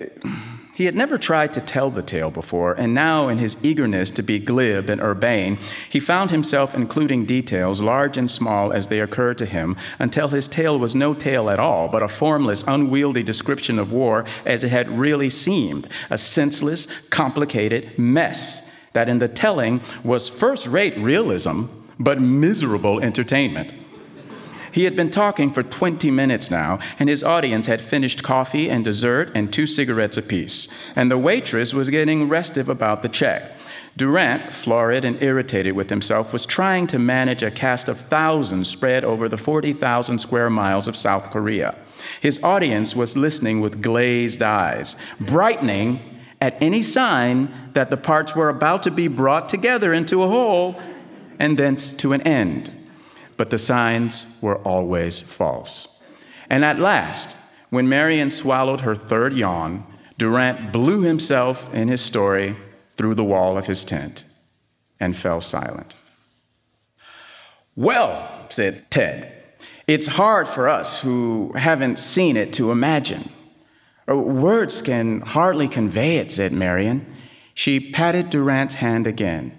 [0.72, 4.22] he had never tried to tell the tale before, and now, in his eagerness to
[4.22, 5.58] be glib and urbane,
[5.90, 10.48] he found himself including details, large and small as they occurred to him, until his
[10.48, 14.70] tale was no tale at all, but a formless, unwieldy description of war as it
[14.70, 21.64] had really seemed a senseless, complicated mess that in the telling was first rate realism,
[21.98, 23.79] but miserable entertainment.
[24.72, 28.84] He had been talking for 20 minutes now, and his audience had finished coffee and
[28.84, 30.68] dessert and two cigarettes apiece.
[30.94, 33.52] And the waitress was getting restive about the check.
[33.96, 39.04] Durant, florid and irritated with himself, was trying to manage a cast of thousands spread
[39.04, 41.74] over the 40,000 square miles of South Korea.
[42.20, 46.00] His audience was listening with glazed eyes, brightening
[46.40, 50.80] at any sign that the parts were about to be brought together into a whole
[51.38, 52.79] and thence to an end
[53.40, 55.98] but the signs were always false.
[56.50, 57.34] And at last,
[57.70, 59.86] when Marion swallowed her third yawn,
[60.18, 62.54] Durant blew himself in his story
[62.98, 64.26] through the wall of his tent
[65.00, 65.94] and fell silent.
[67.74, 69.32] Well, said Ted,
[69.86, 73.30] it's hard for us who haven't seen it to imagine.
[74.06, 77.06] Uh, words can hardly convey it, said Marion.
[77.54, 79.56] She patted Durant's hand again.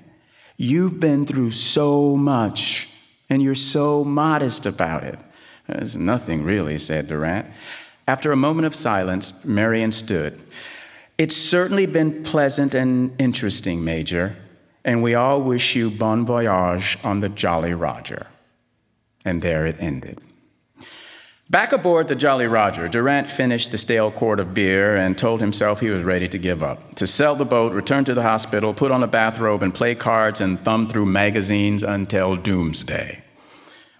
[0.55, 2.87] You've been through so much
[3.31, 5.17] and you're so modest about it.
[5.65, 7.47] There's nothing really, said Durant.
[8.05, 10.37] After a moment of silence, Marion stood.
[11.17, 14.35] It's certainly been pleasant and interesting, Major,
[14.83, 18.27] and we all wish you bon voyage on the Jolly Roger.
[19.23, 20.19] And there it ended.
[21.51, 25.81] Back aboard the Jolly Roger, Durant finished the stale quart of beer and told himself
[25.81, 28.89] he was ready to give up, to sell the boat, return to the hospital, put
[28.89, 33.21] on a bathrobe, and play cards and thumb through magazines until doomsday.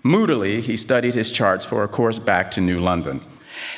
[0.01, 3.21] Moodily, he studied his charts for a course back to New London.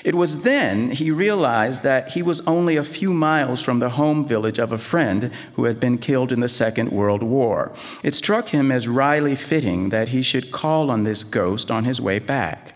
[0.03, 4.27] It was then he realized that he was only a few miles from the home
[4.27, 7.73] village of a friend who had been killed in the Second World War.
[8.03, 11.99] It struck him as wryly fitting that he should call on this ghost on his
[11.99, 12.72] way back.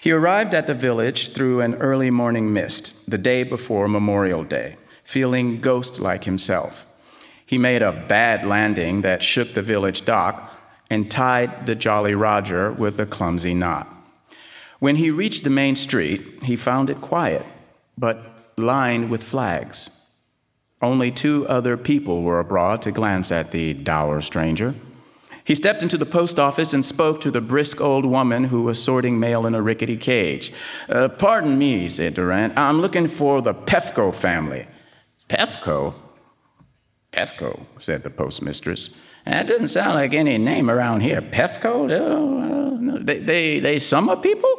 [0.00, 4.76] He arrived at the village through an early morning mist, the day before Memorial Day,
[5.04, 6.86] feeling ghost like himself.
[7.44, 10.50] He made a bad landing that shook the village dock,
[10.90, 13.88] and tied the Jolly Roger with a clumsy knot.
[14.78, 17.46] When he reached the main street, he found it quiet,
[17.96, 19.88] but lined with flags.
[20.82, 24.74] Only two other people were abroad to glance at the dour stranger.
[25.44, 28.82] He stepped into the post office and spoke to the brisk old woman who was
[28.82, 30.52] sorting mail in a rickety cage.
[30.88, 32.56] Uh, pardon me, said Durant.
[32.56, 34.66] I'm looking for the Pefko family.
[35.28, 35.94] Pefko?
[37.12, 38.90] Pefko, said the postmistress.
[39.26, 41.20] That doesn't sound like any name around here.
[41.20, 41.90] Pefko?
[41.90, 44.50] Uh, they, they, they summer people?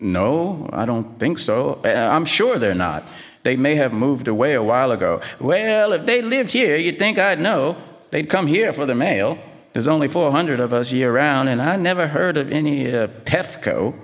[0.00, 1.80] No, I don't think so.
[1.84, 3.06] Uh, I'm sure they're not.
[3.44, 5.20] They may have moved away a while ago.
[5.40, 7.76] Well, if they lived here, you'd think I'd know.
[8.10, 9.38] They'd come here for the mail.
[9.72, 13.94] There's only 400 of us year round, and I never heard of any uh, Pefko.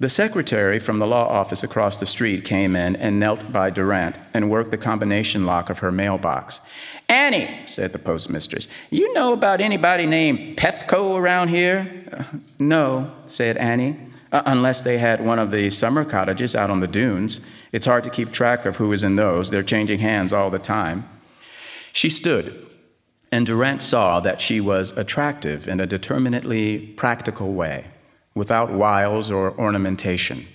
[0.00, 4.16] The secretary from the law office across the street came in and knelt by Durant
[4.32, 6.60] and worked the combination lock of her mailbox.
[7.08, 12.04] Annie, said the postmistress, you know about anybody named Pefko around here?
[12.12, 12.22] Uh,
[12.60, 13.98] no, said Annie,
[14.30, 17.40] uh, unless they had one of the summer cottages out on the dunes.
[17.72, 20.60] It's hard to keep track of who is in those, they're changing hands all the
[20.60, 21.08] time.
[21.92, 22.67] She stood,
[23.30, 27.86] and Durant saw that she was attractive in a determinately practical way
[28.34, 30.46] without wiles or ornamentation.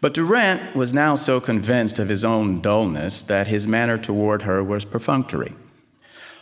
[0.00, 4.64] But Durant was now so convinced of his own dullness that his manner toward her
[4.64, 5.54] was perfunctory.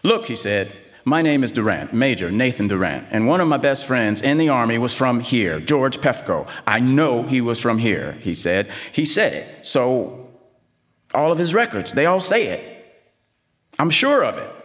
[0.04, 0.72] Look, he said,
[1.04, 4.50] my name is Durant, Major Nathan Durant, and one of my best friends in the
[4.50, 6.46] Army was from here, George Pefko.
[6.66, 8.70] I know he was from here, he said.
[8.92, 9.66] He said it.
[9.66, 10.28] So,
[11.14, 12.86] all of his records, they all say it.
[13.78, 14.57] I'm sure of it.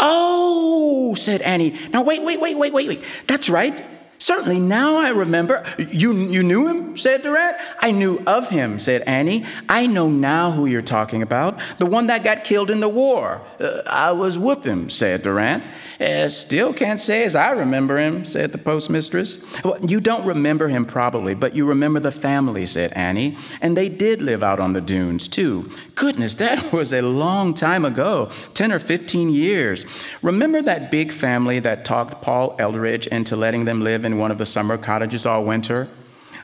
[0.00, 1.78] Oh, said Annie.
[1.92, 3.04] Now, wait, wait, wait, wait, wait, wait.
[3.26, 3.84] That's right.
[4.18, 5.64] Certainly, now I remember.
[5.78, 7.56] You, you knew him, said Durant.
[7.78, 9.46] I knew of him, said Annie.
[9.68, 11.58] I know now who you're talking about.
[11.78, 13.40] The one that got killed in the war.
[13.60, 15.62] Uh, I was with him, said Durant.
[16.00, 19.40] Uh, still can't say as I remember him, said the postmistress.
[19.64, 23.38] Well, you don't remember him probably, but you remember the family, said Annie.
[23.60, 25.70] And they did live out on the dunes, too.
[25.94, 29.86] Goodness, that was a long time ago 10 or 15 years.
[30.22, 34.38] Remember that big family that talked Paul Eldridge into letting them live in one of
[34.38, 35.88] the summer cottages all winter?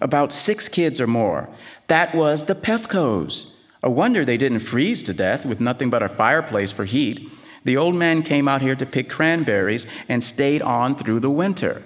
[0.00, 1.48] About six kids or more.
[1.88, 3.54] That was the Pefkos.
[3.82, 7.30] A wonder they didn't freeze to death with nothing but a fireplace for heat.
[7.64, 11.82] The old man came out here to pick cranberries and stayed on through the winter.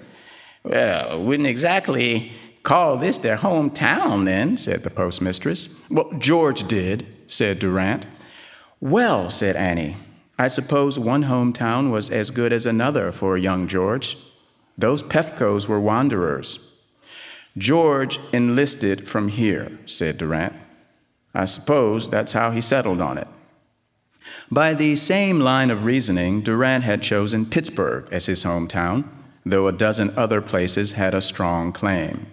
[0.63, 5.69] Well, wouldn't exactly call this their hometown then, said the postmistress.
[5.89, 8.05] Well, George did, said Durant.
[8.81, 9.95] Well, said Annie,
[10.37, 14.17] I suppose one hometown was as good as another for young George.
[14.79, 16.59] Those Pefkos were wanderers.
[17.57, 20.53] George enlisted from here, said Durant.
[21.33, 23.27] I suppose that's how he settled on it.
[24.49, 29.03] By the same line of reasoning, Durant had chosen Pittsburgh as his hometown,
[29.45, 32.27] though a dozen other places had a strong claim.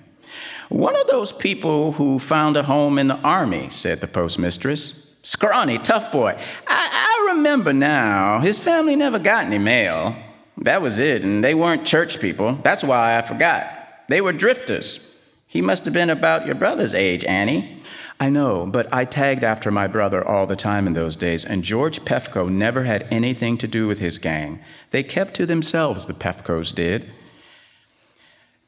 [0.69, 5.05] One of those people who found a home in the army, said the postmistress.
[5.25, 6.39] Scrawny, tough boy.
[6.69, 6.89] I,
[7.29, 8.39] I remember now.
[8.39, 10.17] His family never got any mail.
[10.59, 12.59] That was it, and they weren't church people.
[12.63, 13.67] That's why I forgot.
[14.09, 15.01] They were drifters.
[15.47, 17.83] He must have been about your brother's age, Annie.
[18.19, 21.63] I know, but I tagged after my brother all the time in those days, and
[21.63, 24.61] George Pefko never had anything to do with his gang.
[24.91, 27.11] They kept to themselves, the Pefkos did.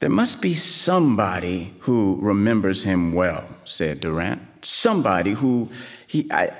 [0.00, 4.42] There must be somebody who remembers him well, said Durant.
[4.64, 5.70] Somebody who
[6.06, 6.52] he I,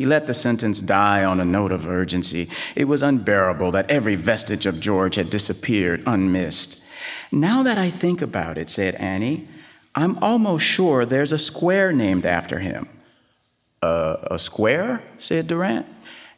[0.00, 2.48] he let the sentence die on a note of urgency.
[2.74, 6.80] It was unbearable that every vestige of George had disappeared unmissed.
[7.30, 9.46] Now that I think about it, said Annie,
[9.94, 12.88] I'm almost sure there's a square named after him.
[13.82, 15.02] Uh, a square?
[15.18, 15.84] said Durant.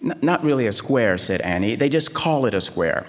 [0.02, 1.76] N- not really a square, said Annie.
[1.76, 3.06] They just call it a square.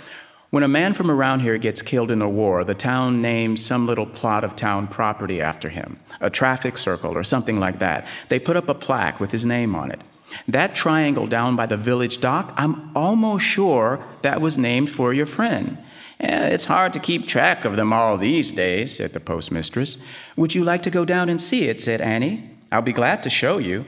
[0.51, 3.87] When a man from around here gets killed in a war, the town names some
[3.87, 8.05] little plot of town property after him, a traffic circle or something like that.
[8.29, 9.99] They put up a plaque with his name on it.
[10.47, 15.25] That triangle down by the village dock, I'm almost sure that was named for your
[15.25, 15.77] friend.
[16.19, 19.97] Yeah, it's hard to keep track of them all these days, said the postmistress.
[20.37, 21.81] Would you like to go down and see it?
[21.81, 22.49] said Annie.
[22.71, 23.85] I'll be glad to show you.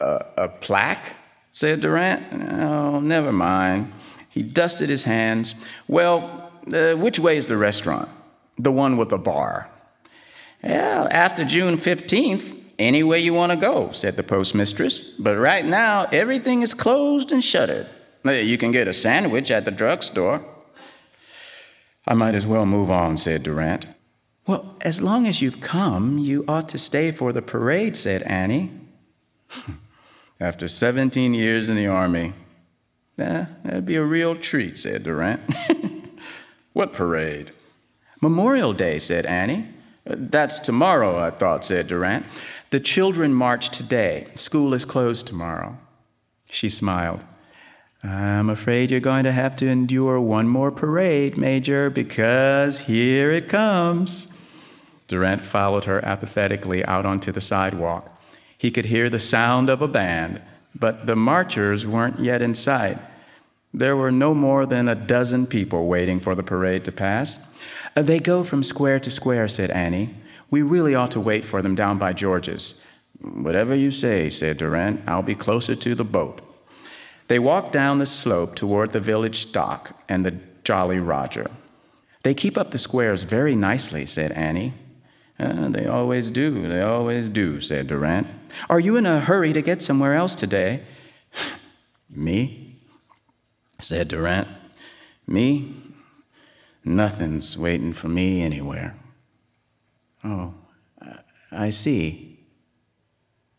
[0.00, 1.16] Uh, a plaque?
[1.54, 2.22] said Durant.
[2.52, 3.92] Oh, never mind.
[4.28, 5.54] He dusted his hands.
[5.88, 8.10] Well, uh, which way is the restaurant?
[8.58, 9.70] The one with the bar.
[10.62, 15.02] Well, after June 15th, any way you want to go, said the postmistress.
[15.18, 17.88] But right now, everything is closed and shuttered.
[18.24, 20.44] You can get a sandwich at the drugstore.
[22.06, 23.86] I might as well move on, said Durant.
[24.46, 28.70] Well, as long as you've come, you ought to stay for the parade, said Annie.
[30.40, 32.34] After 17 years in the Army,
[33.18, 35.40] Eh, that'd be a real treat, said Durant.
[36.74, 37.52] what parade?
[38.20, 39.68] Memorial Day, said Annie.
[40.04, 42.26] That's tomorrow, I thought, said Durant.
[42.70, 44.28] The children march today.
[44.34, 45.78] School is closed tomorrow.
[46.50, 47.24] She smiled.
[48.02, 53.48] I'm afraid you're going to have to endure one more parade, Major, because here it
[53.48, 54.28] comes.
[55.08, 58.10] Durant followed her apathetically out onto the sidewalk.
[58.58, 60.40] He could hear the sound of a band
[60.78, 62.98] but the marchers weren't yet in sight.
[63.72, 67.38] There were no more than a dozen people waiting for the parade to pass.
[67.94, 70.14] They go from square to square, said Annie.
[70.50, 72.74] We really ought to wait for them down by George's.
[73.20, 75.02] Whatever you say, said Durant.
[75.06, 76.40] I'll be closer to the boat.
[77.28, 81.50] They walked down the slope toward the village dock and the Jolly Roger.
[82.22, 84.74] They keep up the squares very nicely, said Annie.
[85.38, 88.26] Uh, they always do, they always do, said Durant.
[88.70, 90.82] Are you in a hurry to get somewhere else today?
[92.10, 92.80] Me?
[93.80, 94.48] said Durant.
[95.26, 95.82] Me?
[96.84, 98.96] Nothing's waiting for me anywhere.
[100.26, 100.54] Oh,
[101.52, 102.38] I see.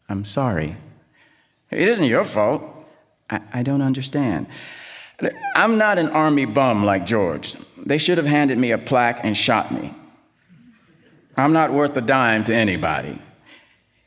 [0.09, 0.77] I'm sorry.
[1.71, 2.63] It isn't your fault.
[3.29, 4.47] I, I don't understand.
[5.55, 7.55] I'm not an army bum like George.
[7.77, 9.93] They should have handed me a plaque and shot me.
[11.35, 13.21] I'm not worth a dime to anybody.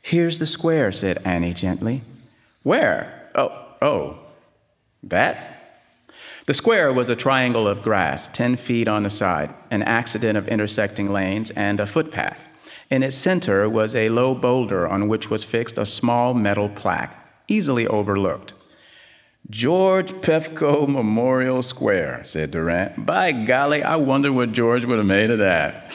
[0.01, 2.03] Here's the square, said Annie gently.
[2.63, 3.29] Where?
[3.35, 3.51] Oh,
[3.81, 4.19] oh,
[5.03, 5.51] that?
[6.45, 10.47] The square was a triangle of grass, 10 feet on the side, an accident of
[10.47, 12.47] intersecting lanes, and a footpath.
[12.91, 17.17] In its center was a low boulder on which was fixed a small metal plaque,
[17.47, 18.53] easily overlooked.
[19.49, 23.05] George Pefko Memorial Square, said Durant.
[23.05, 25.89] By golly, I wonder what George would have made of that.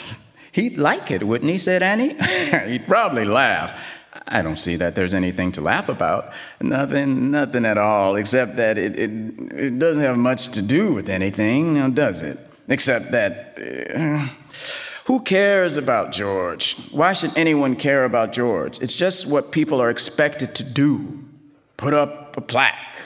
[0.52, 1.58] He'd like it, wouldn't he?
[1.58, 2.14] said Annie.
[2.66, 3.78] He'd probably laugh.
[4.26, 6.32] I don't see that there's anything to laugh about.
[6.62, 9.10] Nothing, nothing at all, except that it, it,
[9.52, 12.38] it doesn't have much to do with anything, now does it?
[12.68, 13.58] Except that.
[13.94, 14.28] Uh,
[15.06, 16.76] who cares about George?
[16.90, 18.80] Why should anyone care about George?
[18.80, 21.22] It's just what people are expected to do
[21.76, 22.98] put up a plaque.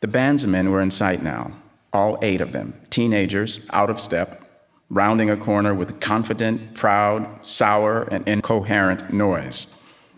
[0.00, 1.52] The bandsmen were in sight now,
[1.92, 4.42] all eight of them, teenagers, out of step,
[4.90, 9.66] rounding a corner with confident, proud, sour, and incoherent noise.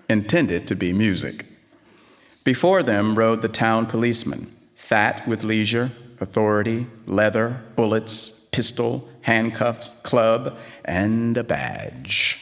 [0.08, 1.46] intended to be music.
[2.42, 10.56] Before them rode the town policeman, fat with leisure, authority, leather, bullets, pistol, handcuffs, club,
[10.84, 12.38] and a badge.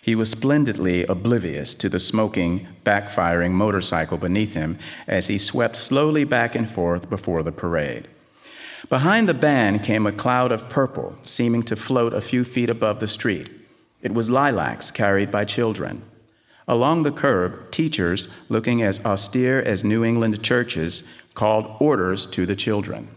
[0.00, 6.24] He was splendidly oblivious to the smoking, backfiring motorcycle beneath him as he swept slowly
[6.24, 8.08] back and forth before the parade.
[8.88, 13.00] Behind the band came a cloud of purple, seeming to float a few feet above
[13.00, 13.50] the street.
[14.00, 16.02] It was lilacs carried by children.
[16.66, 21.02] Along the curb, teachers, looking as austere as New England churches,
[21.34, 23.08] called orders to the children.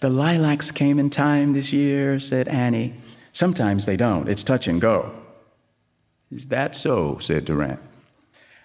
[0.00, 2.94] The lilacs came in time this year, said Annie.
[3.32, 5.12] Sometimes they don't, it's touch and go.
[6.30, 7.18] Is that so?
[7.18, 7.80] said Durant.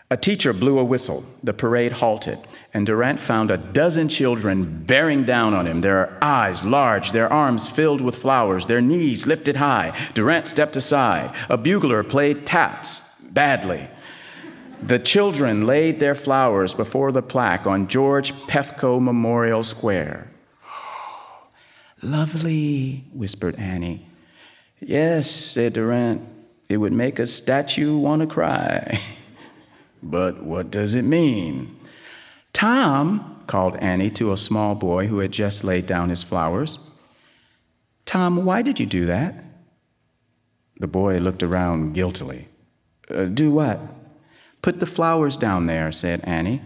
[0.10, 1.24] A teacher blew a whistle.
[1.42, 2.38] The parade halted,
[2.74, 7.70] and Durant found a dozen children bearing down on him, their eyes large, their arms
[7.70, 9.98] filled with flowers, their knees lifted high.
[10.14, 11.34] Durant stepped aside.
[11.50, 13.88] A bugler played taps badly.
[14.84, 20.30] The children laid their flowers before the plaque on George Pefko Memorial Square.
[22.02, 24.08] Lovely, whispered Annie.
[24.80, 26.28] Yes, said Durant.
[26.68, 28.99] It would make a statue want to cry.
[30.04, 31.78] but what does it mean?
[32.54, 36.80] Tom, called Annie to a small boy who had just laid down his flowers.
[38.06, 39.36] Tom, why did you do that?
[40.80, 42.47] The boy looked around guiltily.
[43.10, 43.80] Uh, do what?
[44.62, 46.62] Put the flowers down there, said Annie.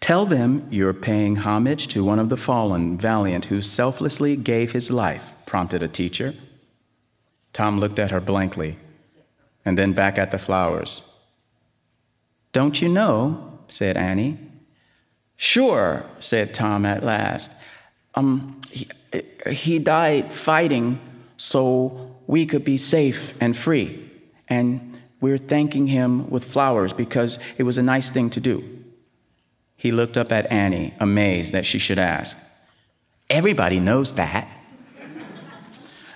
[0.00, 4.90] Tell them you're paying homage to one of the fallen, valiant, who selflessly gave his
[4.90, 6.34] life, prompted a teacher.
[7.52, 8.78] Tom looked at her blankly
[9.64, 11.02] and then back at the flowers.
[12.52, 13.58] Don't you know?
[13.68, 14.38] said Annie.
[15.36, 17.52] Sure, said Tom at last.
[18.14, 18.88] Um, he,
[19.48, 20.98] he died fighting
[21.36, 24.10] so we could be safe and free.
[24.48, 28.79] And we're thanking him with flowers because it was a nice thing to do.
[29.80, 32.36] He looked up at Annie, amazed that she should ask.
[33.30, 34.46] Everybody knows that.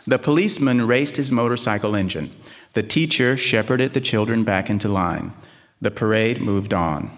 [0.06, 2.30] The policeman raced his motorcycle engine.
[2.74, 5.32] The teacher shepherded the children back into line.
[5.80, 7.10] The parade moved on.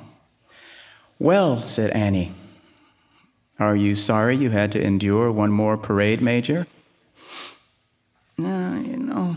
[1.18, 2.32] Well, said Annie,
[3.58, 6.68] are you sorry you had to endure one more parade, Major?
[8.38, 9.34] No, you know,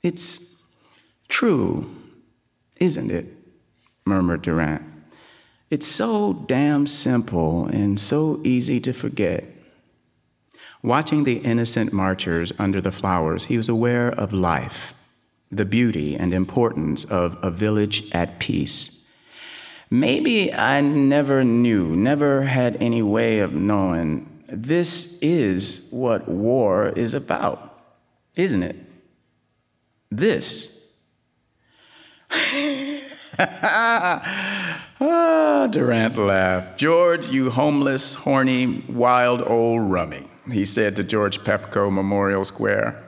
[0.00, 0.38] it's
[1.26, 1.92] true,
[2.76, 3.26] isn't it?
[4.04, 4.89] murmured Durant.
[5.70, 9.44] It's so damn simple and so easy to forget.
[10.82, 14.94] Watching the innocent marchers under the flowers, he was aware of life,
[15.52, 19.00] the beauty and importance of a village at peace.
[19.90, 27.14] Maybe I never knew, never had any way of knowing this is what war is
[27.14, 27.80] about,
[28.34, 28.76] isn't it?
[30.10, 30.76] This.
[33.38, 35.18] ah,
[35.70, 36.78] Durant laughed.
[36.78, 43.04] George, you homeless, horny, wild old rummy he said to George Pefko Memorial Square.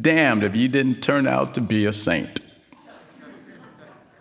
[0.00, 2.40] Damned if you didn't turn out to be a saint.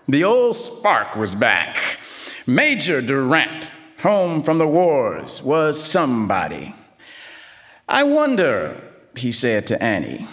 [0.07, 1.77] The old spark was back.
[2.45, 6.75] Major Durant, home from the wars, was somebody.
[7.87, 8.81] I wonder,
[9.15, 10.27] he said to Annie,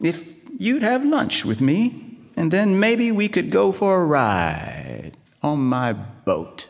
[0.00, 0.24] if
[0.58, 2.09] you'd have lunch with me,
[2.40, 5.12] and then maybe we could go for a ride
[5.42, 6.68] on my boat.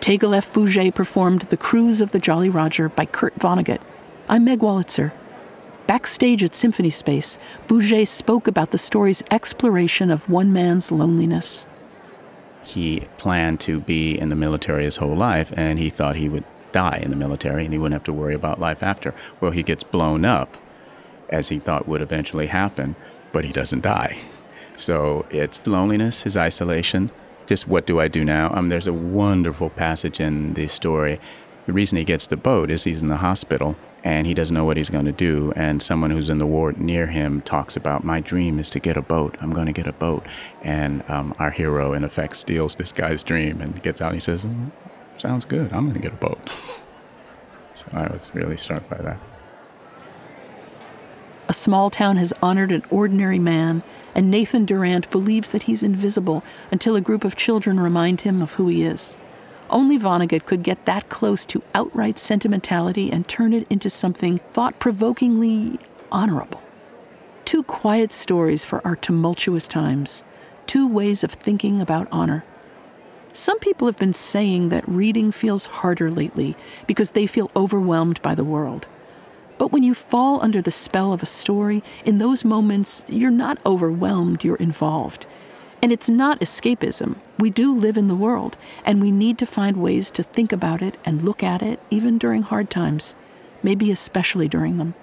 [0.00, 0.52] Teagle F.
[0.52, 3.80] Bougere performed The Cruise of the Jolly Roger by Kurt Vonnegut.
[4.28, 5.10] I'm Meg Wolitzer.
[5.88, 7.36] Backstage at Symphony Space,
[7.66, 11.66] Bouget spoke about the story's exploration of one man's loneliness.
[12.64, 16.44] He planned to be in the military his whole life, and he thought he would
[16.72, 19.14] die in the military and he wouldn't have to worry about life after.
[19.40, 20.56] Well, he gets blown up,
[21.28, 22.96] as he thought would eventually happen,
[23.32, 24.18] but he doesn't die.
[24.76, 27.12] So it's loneliness, his isolation,
[27.46, 28.52] just what do I do now?
[28.54, 31.20] Um, there's a wonderful passage in the story.
[31.66, 34.66] The reason he gets the boat is he's in the hospital and he doesn't know
[34.66, 35.52] what he's going to do.
[35.56, 38.96] And someone who's in the ward near him talks about, My dream is to get
[38.96, 39.36] a boat.
[39.40, 40.24] I'm going to get a boat.
[40.62, 44.20] And um, our hero, in effect, steals this guy's dream and gets out and he
[44.20, 44.70] says, well,
[45.16, 45.72] Sounds good.
[45.72, 46.38] I'm going to get a boat.
[47.72, 49.18] so I was really struck by that.
[51.48, 53.82] A small town has honored an ordinary man
[54.14, 58.54] and Nathan Durant believes that he's invisible until a group of children remind him of
[58.54, 59.18] who he is.
[59.74, 64.78] Only Vonnegut could get that close to outright sentimentality and turn it into something thought
[64.78, 65.80] provokingly
[66.12, 66.62] honorable.
[67.44, 70.22] Two quiet stories for our tumultuous times,
[70.66, 72.44] two ways of thinking about honor.
[73.32, 76.54] Some people have been saying that reading feels harder lately
[76.86, 78.86] because they feel overwhelmed by the world.
[79.58, 83.58] But when you fall under the spell of a story, in those moments, you're not
[83.66, 85.26] overwhelmed, you're involved.
[85.84, 87.16] And it's not escapism.
[87.38, 88.56] We do live in the world,
[88.86, 92.16] and we need to find ways to think about it and look at it, even
[92.16, 93.14] during hard times,
[93.62, 94.94] maybe especially during them.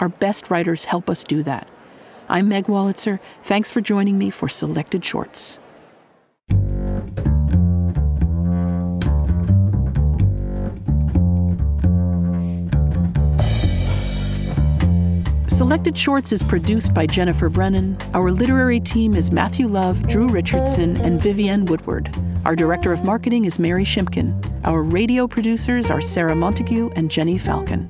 [0.00, 1.68] Our best writers help us do that.
[2.26, 3.20] I'm Meg Wolitzer.
[3.42, 5.58] Thanks for joining me for Selected Shorts.
[15.60, 17.98] Selected Shorts is produced by Jennifer Brennan.
[18.14, 22.16] Our literary team is Matthew Love, Drew Richardson, and Vivienne Woodward.
[22.46, 24.32] Our director of marketing is Mary Shimkin.
[24.64, 27.86] Our radio producers are Sarah Montague and Jenny Falcon.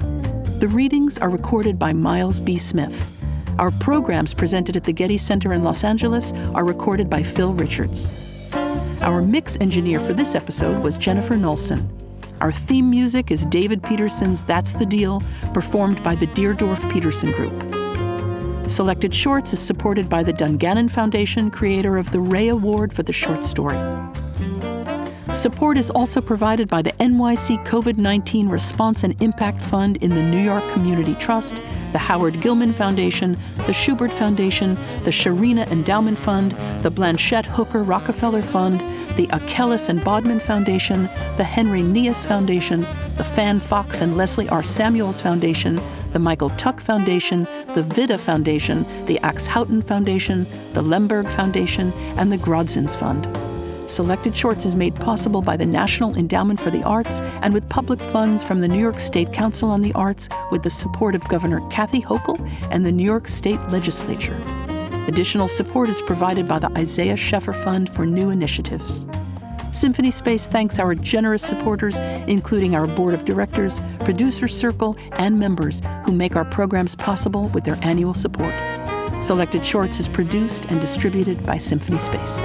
[0.59, 2.59] The readings are recorded by Miles B.
[2.59, 3.25] Smith.
[3.61, 8.12] Our programs presented at the Getty Center in Los Angeles are recorded by Phil Richards.
[9.01, 11.89] Our mix engineer for this episode was Jennifer Nolson.
[12.41, 15.22] Our theme music is David Peterson's That's the Deal,
[15.53, 17.53] performed by the Deardorff Peterson Group.
[18.66, 23.12] Selected Shorts is supported by the Dungannon Foundation, creator of the Rea Award for the
[23.12, 23.76] short story.
[25.33, 30.22] Support is also provided by the NYC COVID 19 Response and Impact Fund in the
[30.22, 31.62] New York Community Trust,
[31.93, 34.74] the Howard Gilman Foundation, the Shubert Foundation,
[35.05, 36.51] the Sharina Endowment Fund,
[36.83, 38.81] the Blanchette Hooker Rockefeller Fund,
[39.16, 41.05] the Achelis and Bodman Foundation,
[41.37, 42.81] the Henry Nias Foundation,
[43.16, 44.64] the Fan Fox and Leslie R.
[44.64, 45.81] Samuels Foundation,
[46.12, 52.33] the Michael Tuch Foundation, the Vida Foundation, the Axe Houghton Foundation, the Lemberg Foundation, and
[52.33, 53.28] the Grodzins Fund.
[53.91, 58.01] Selected Shorts is made possible by the National Endowment for the Arts and with public
[58.01, 61.61] funds from the New York State Council on the Arts with the support of Governor
[61.70, 62.38] Kathy Hochul
[62.70, 64.41] and the New York State Legislature.
[65.09, 69.09] Additional support is provided by the Isaiah Sheffer Fund for new initiatives.
[69.72, 75.82] Symphony Space thanks our generous supporters, including our board of directors, producer circle, and members
[76.05, 78.55] who make our programs possible with their annual support.
[79.20, 82.41] Selected Shorts is produced and distributed by Symphony Space.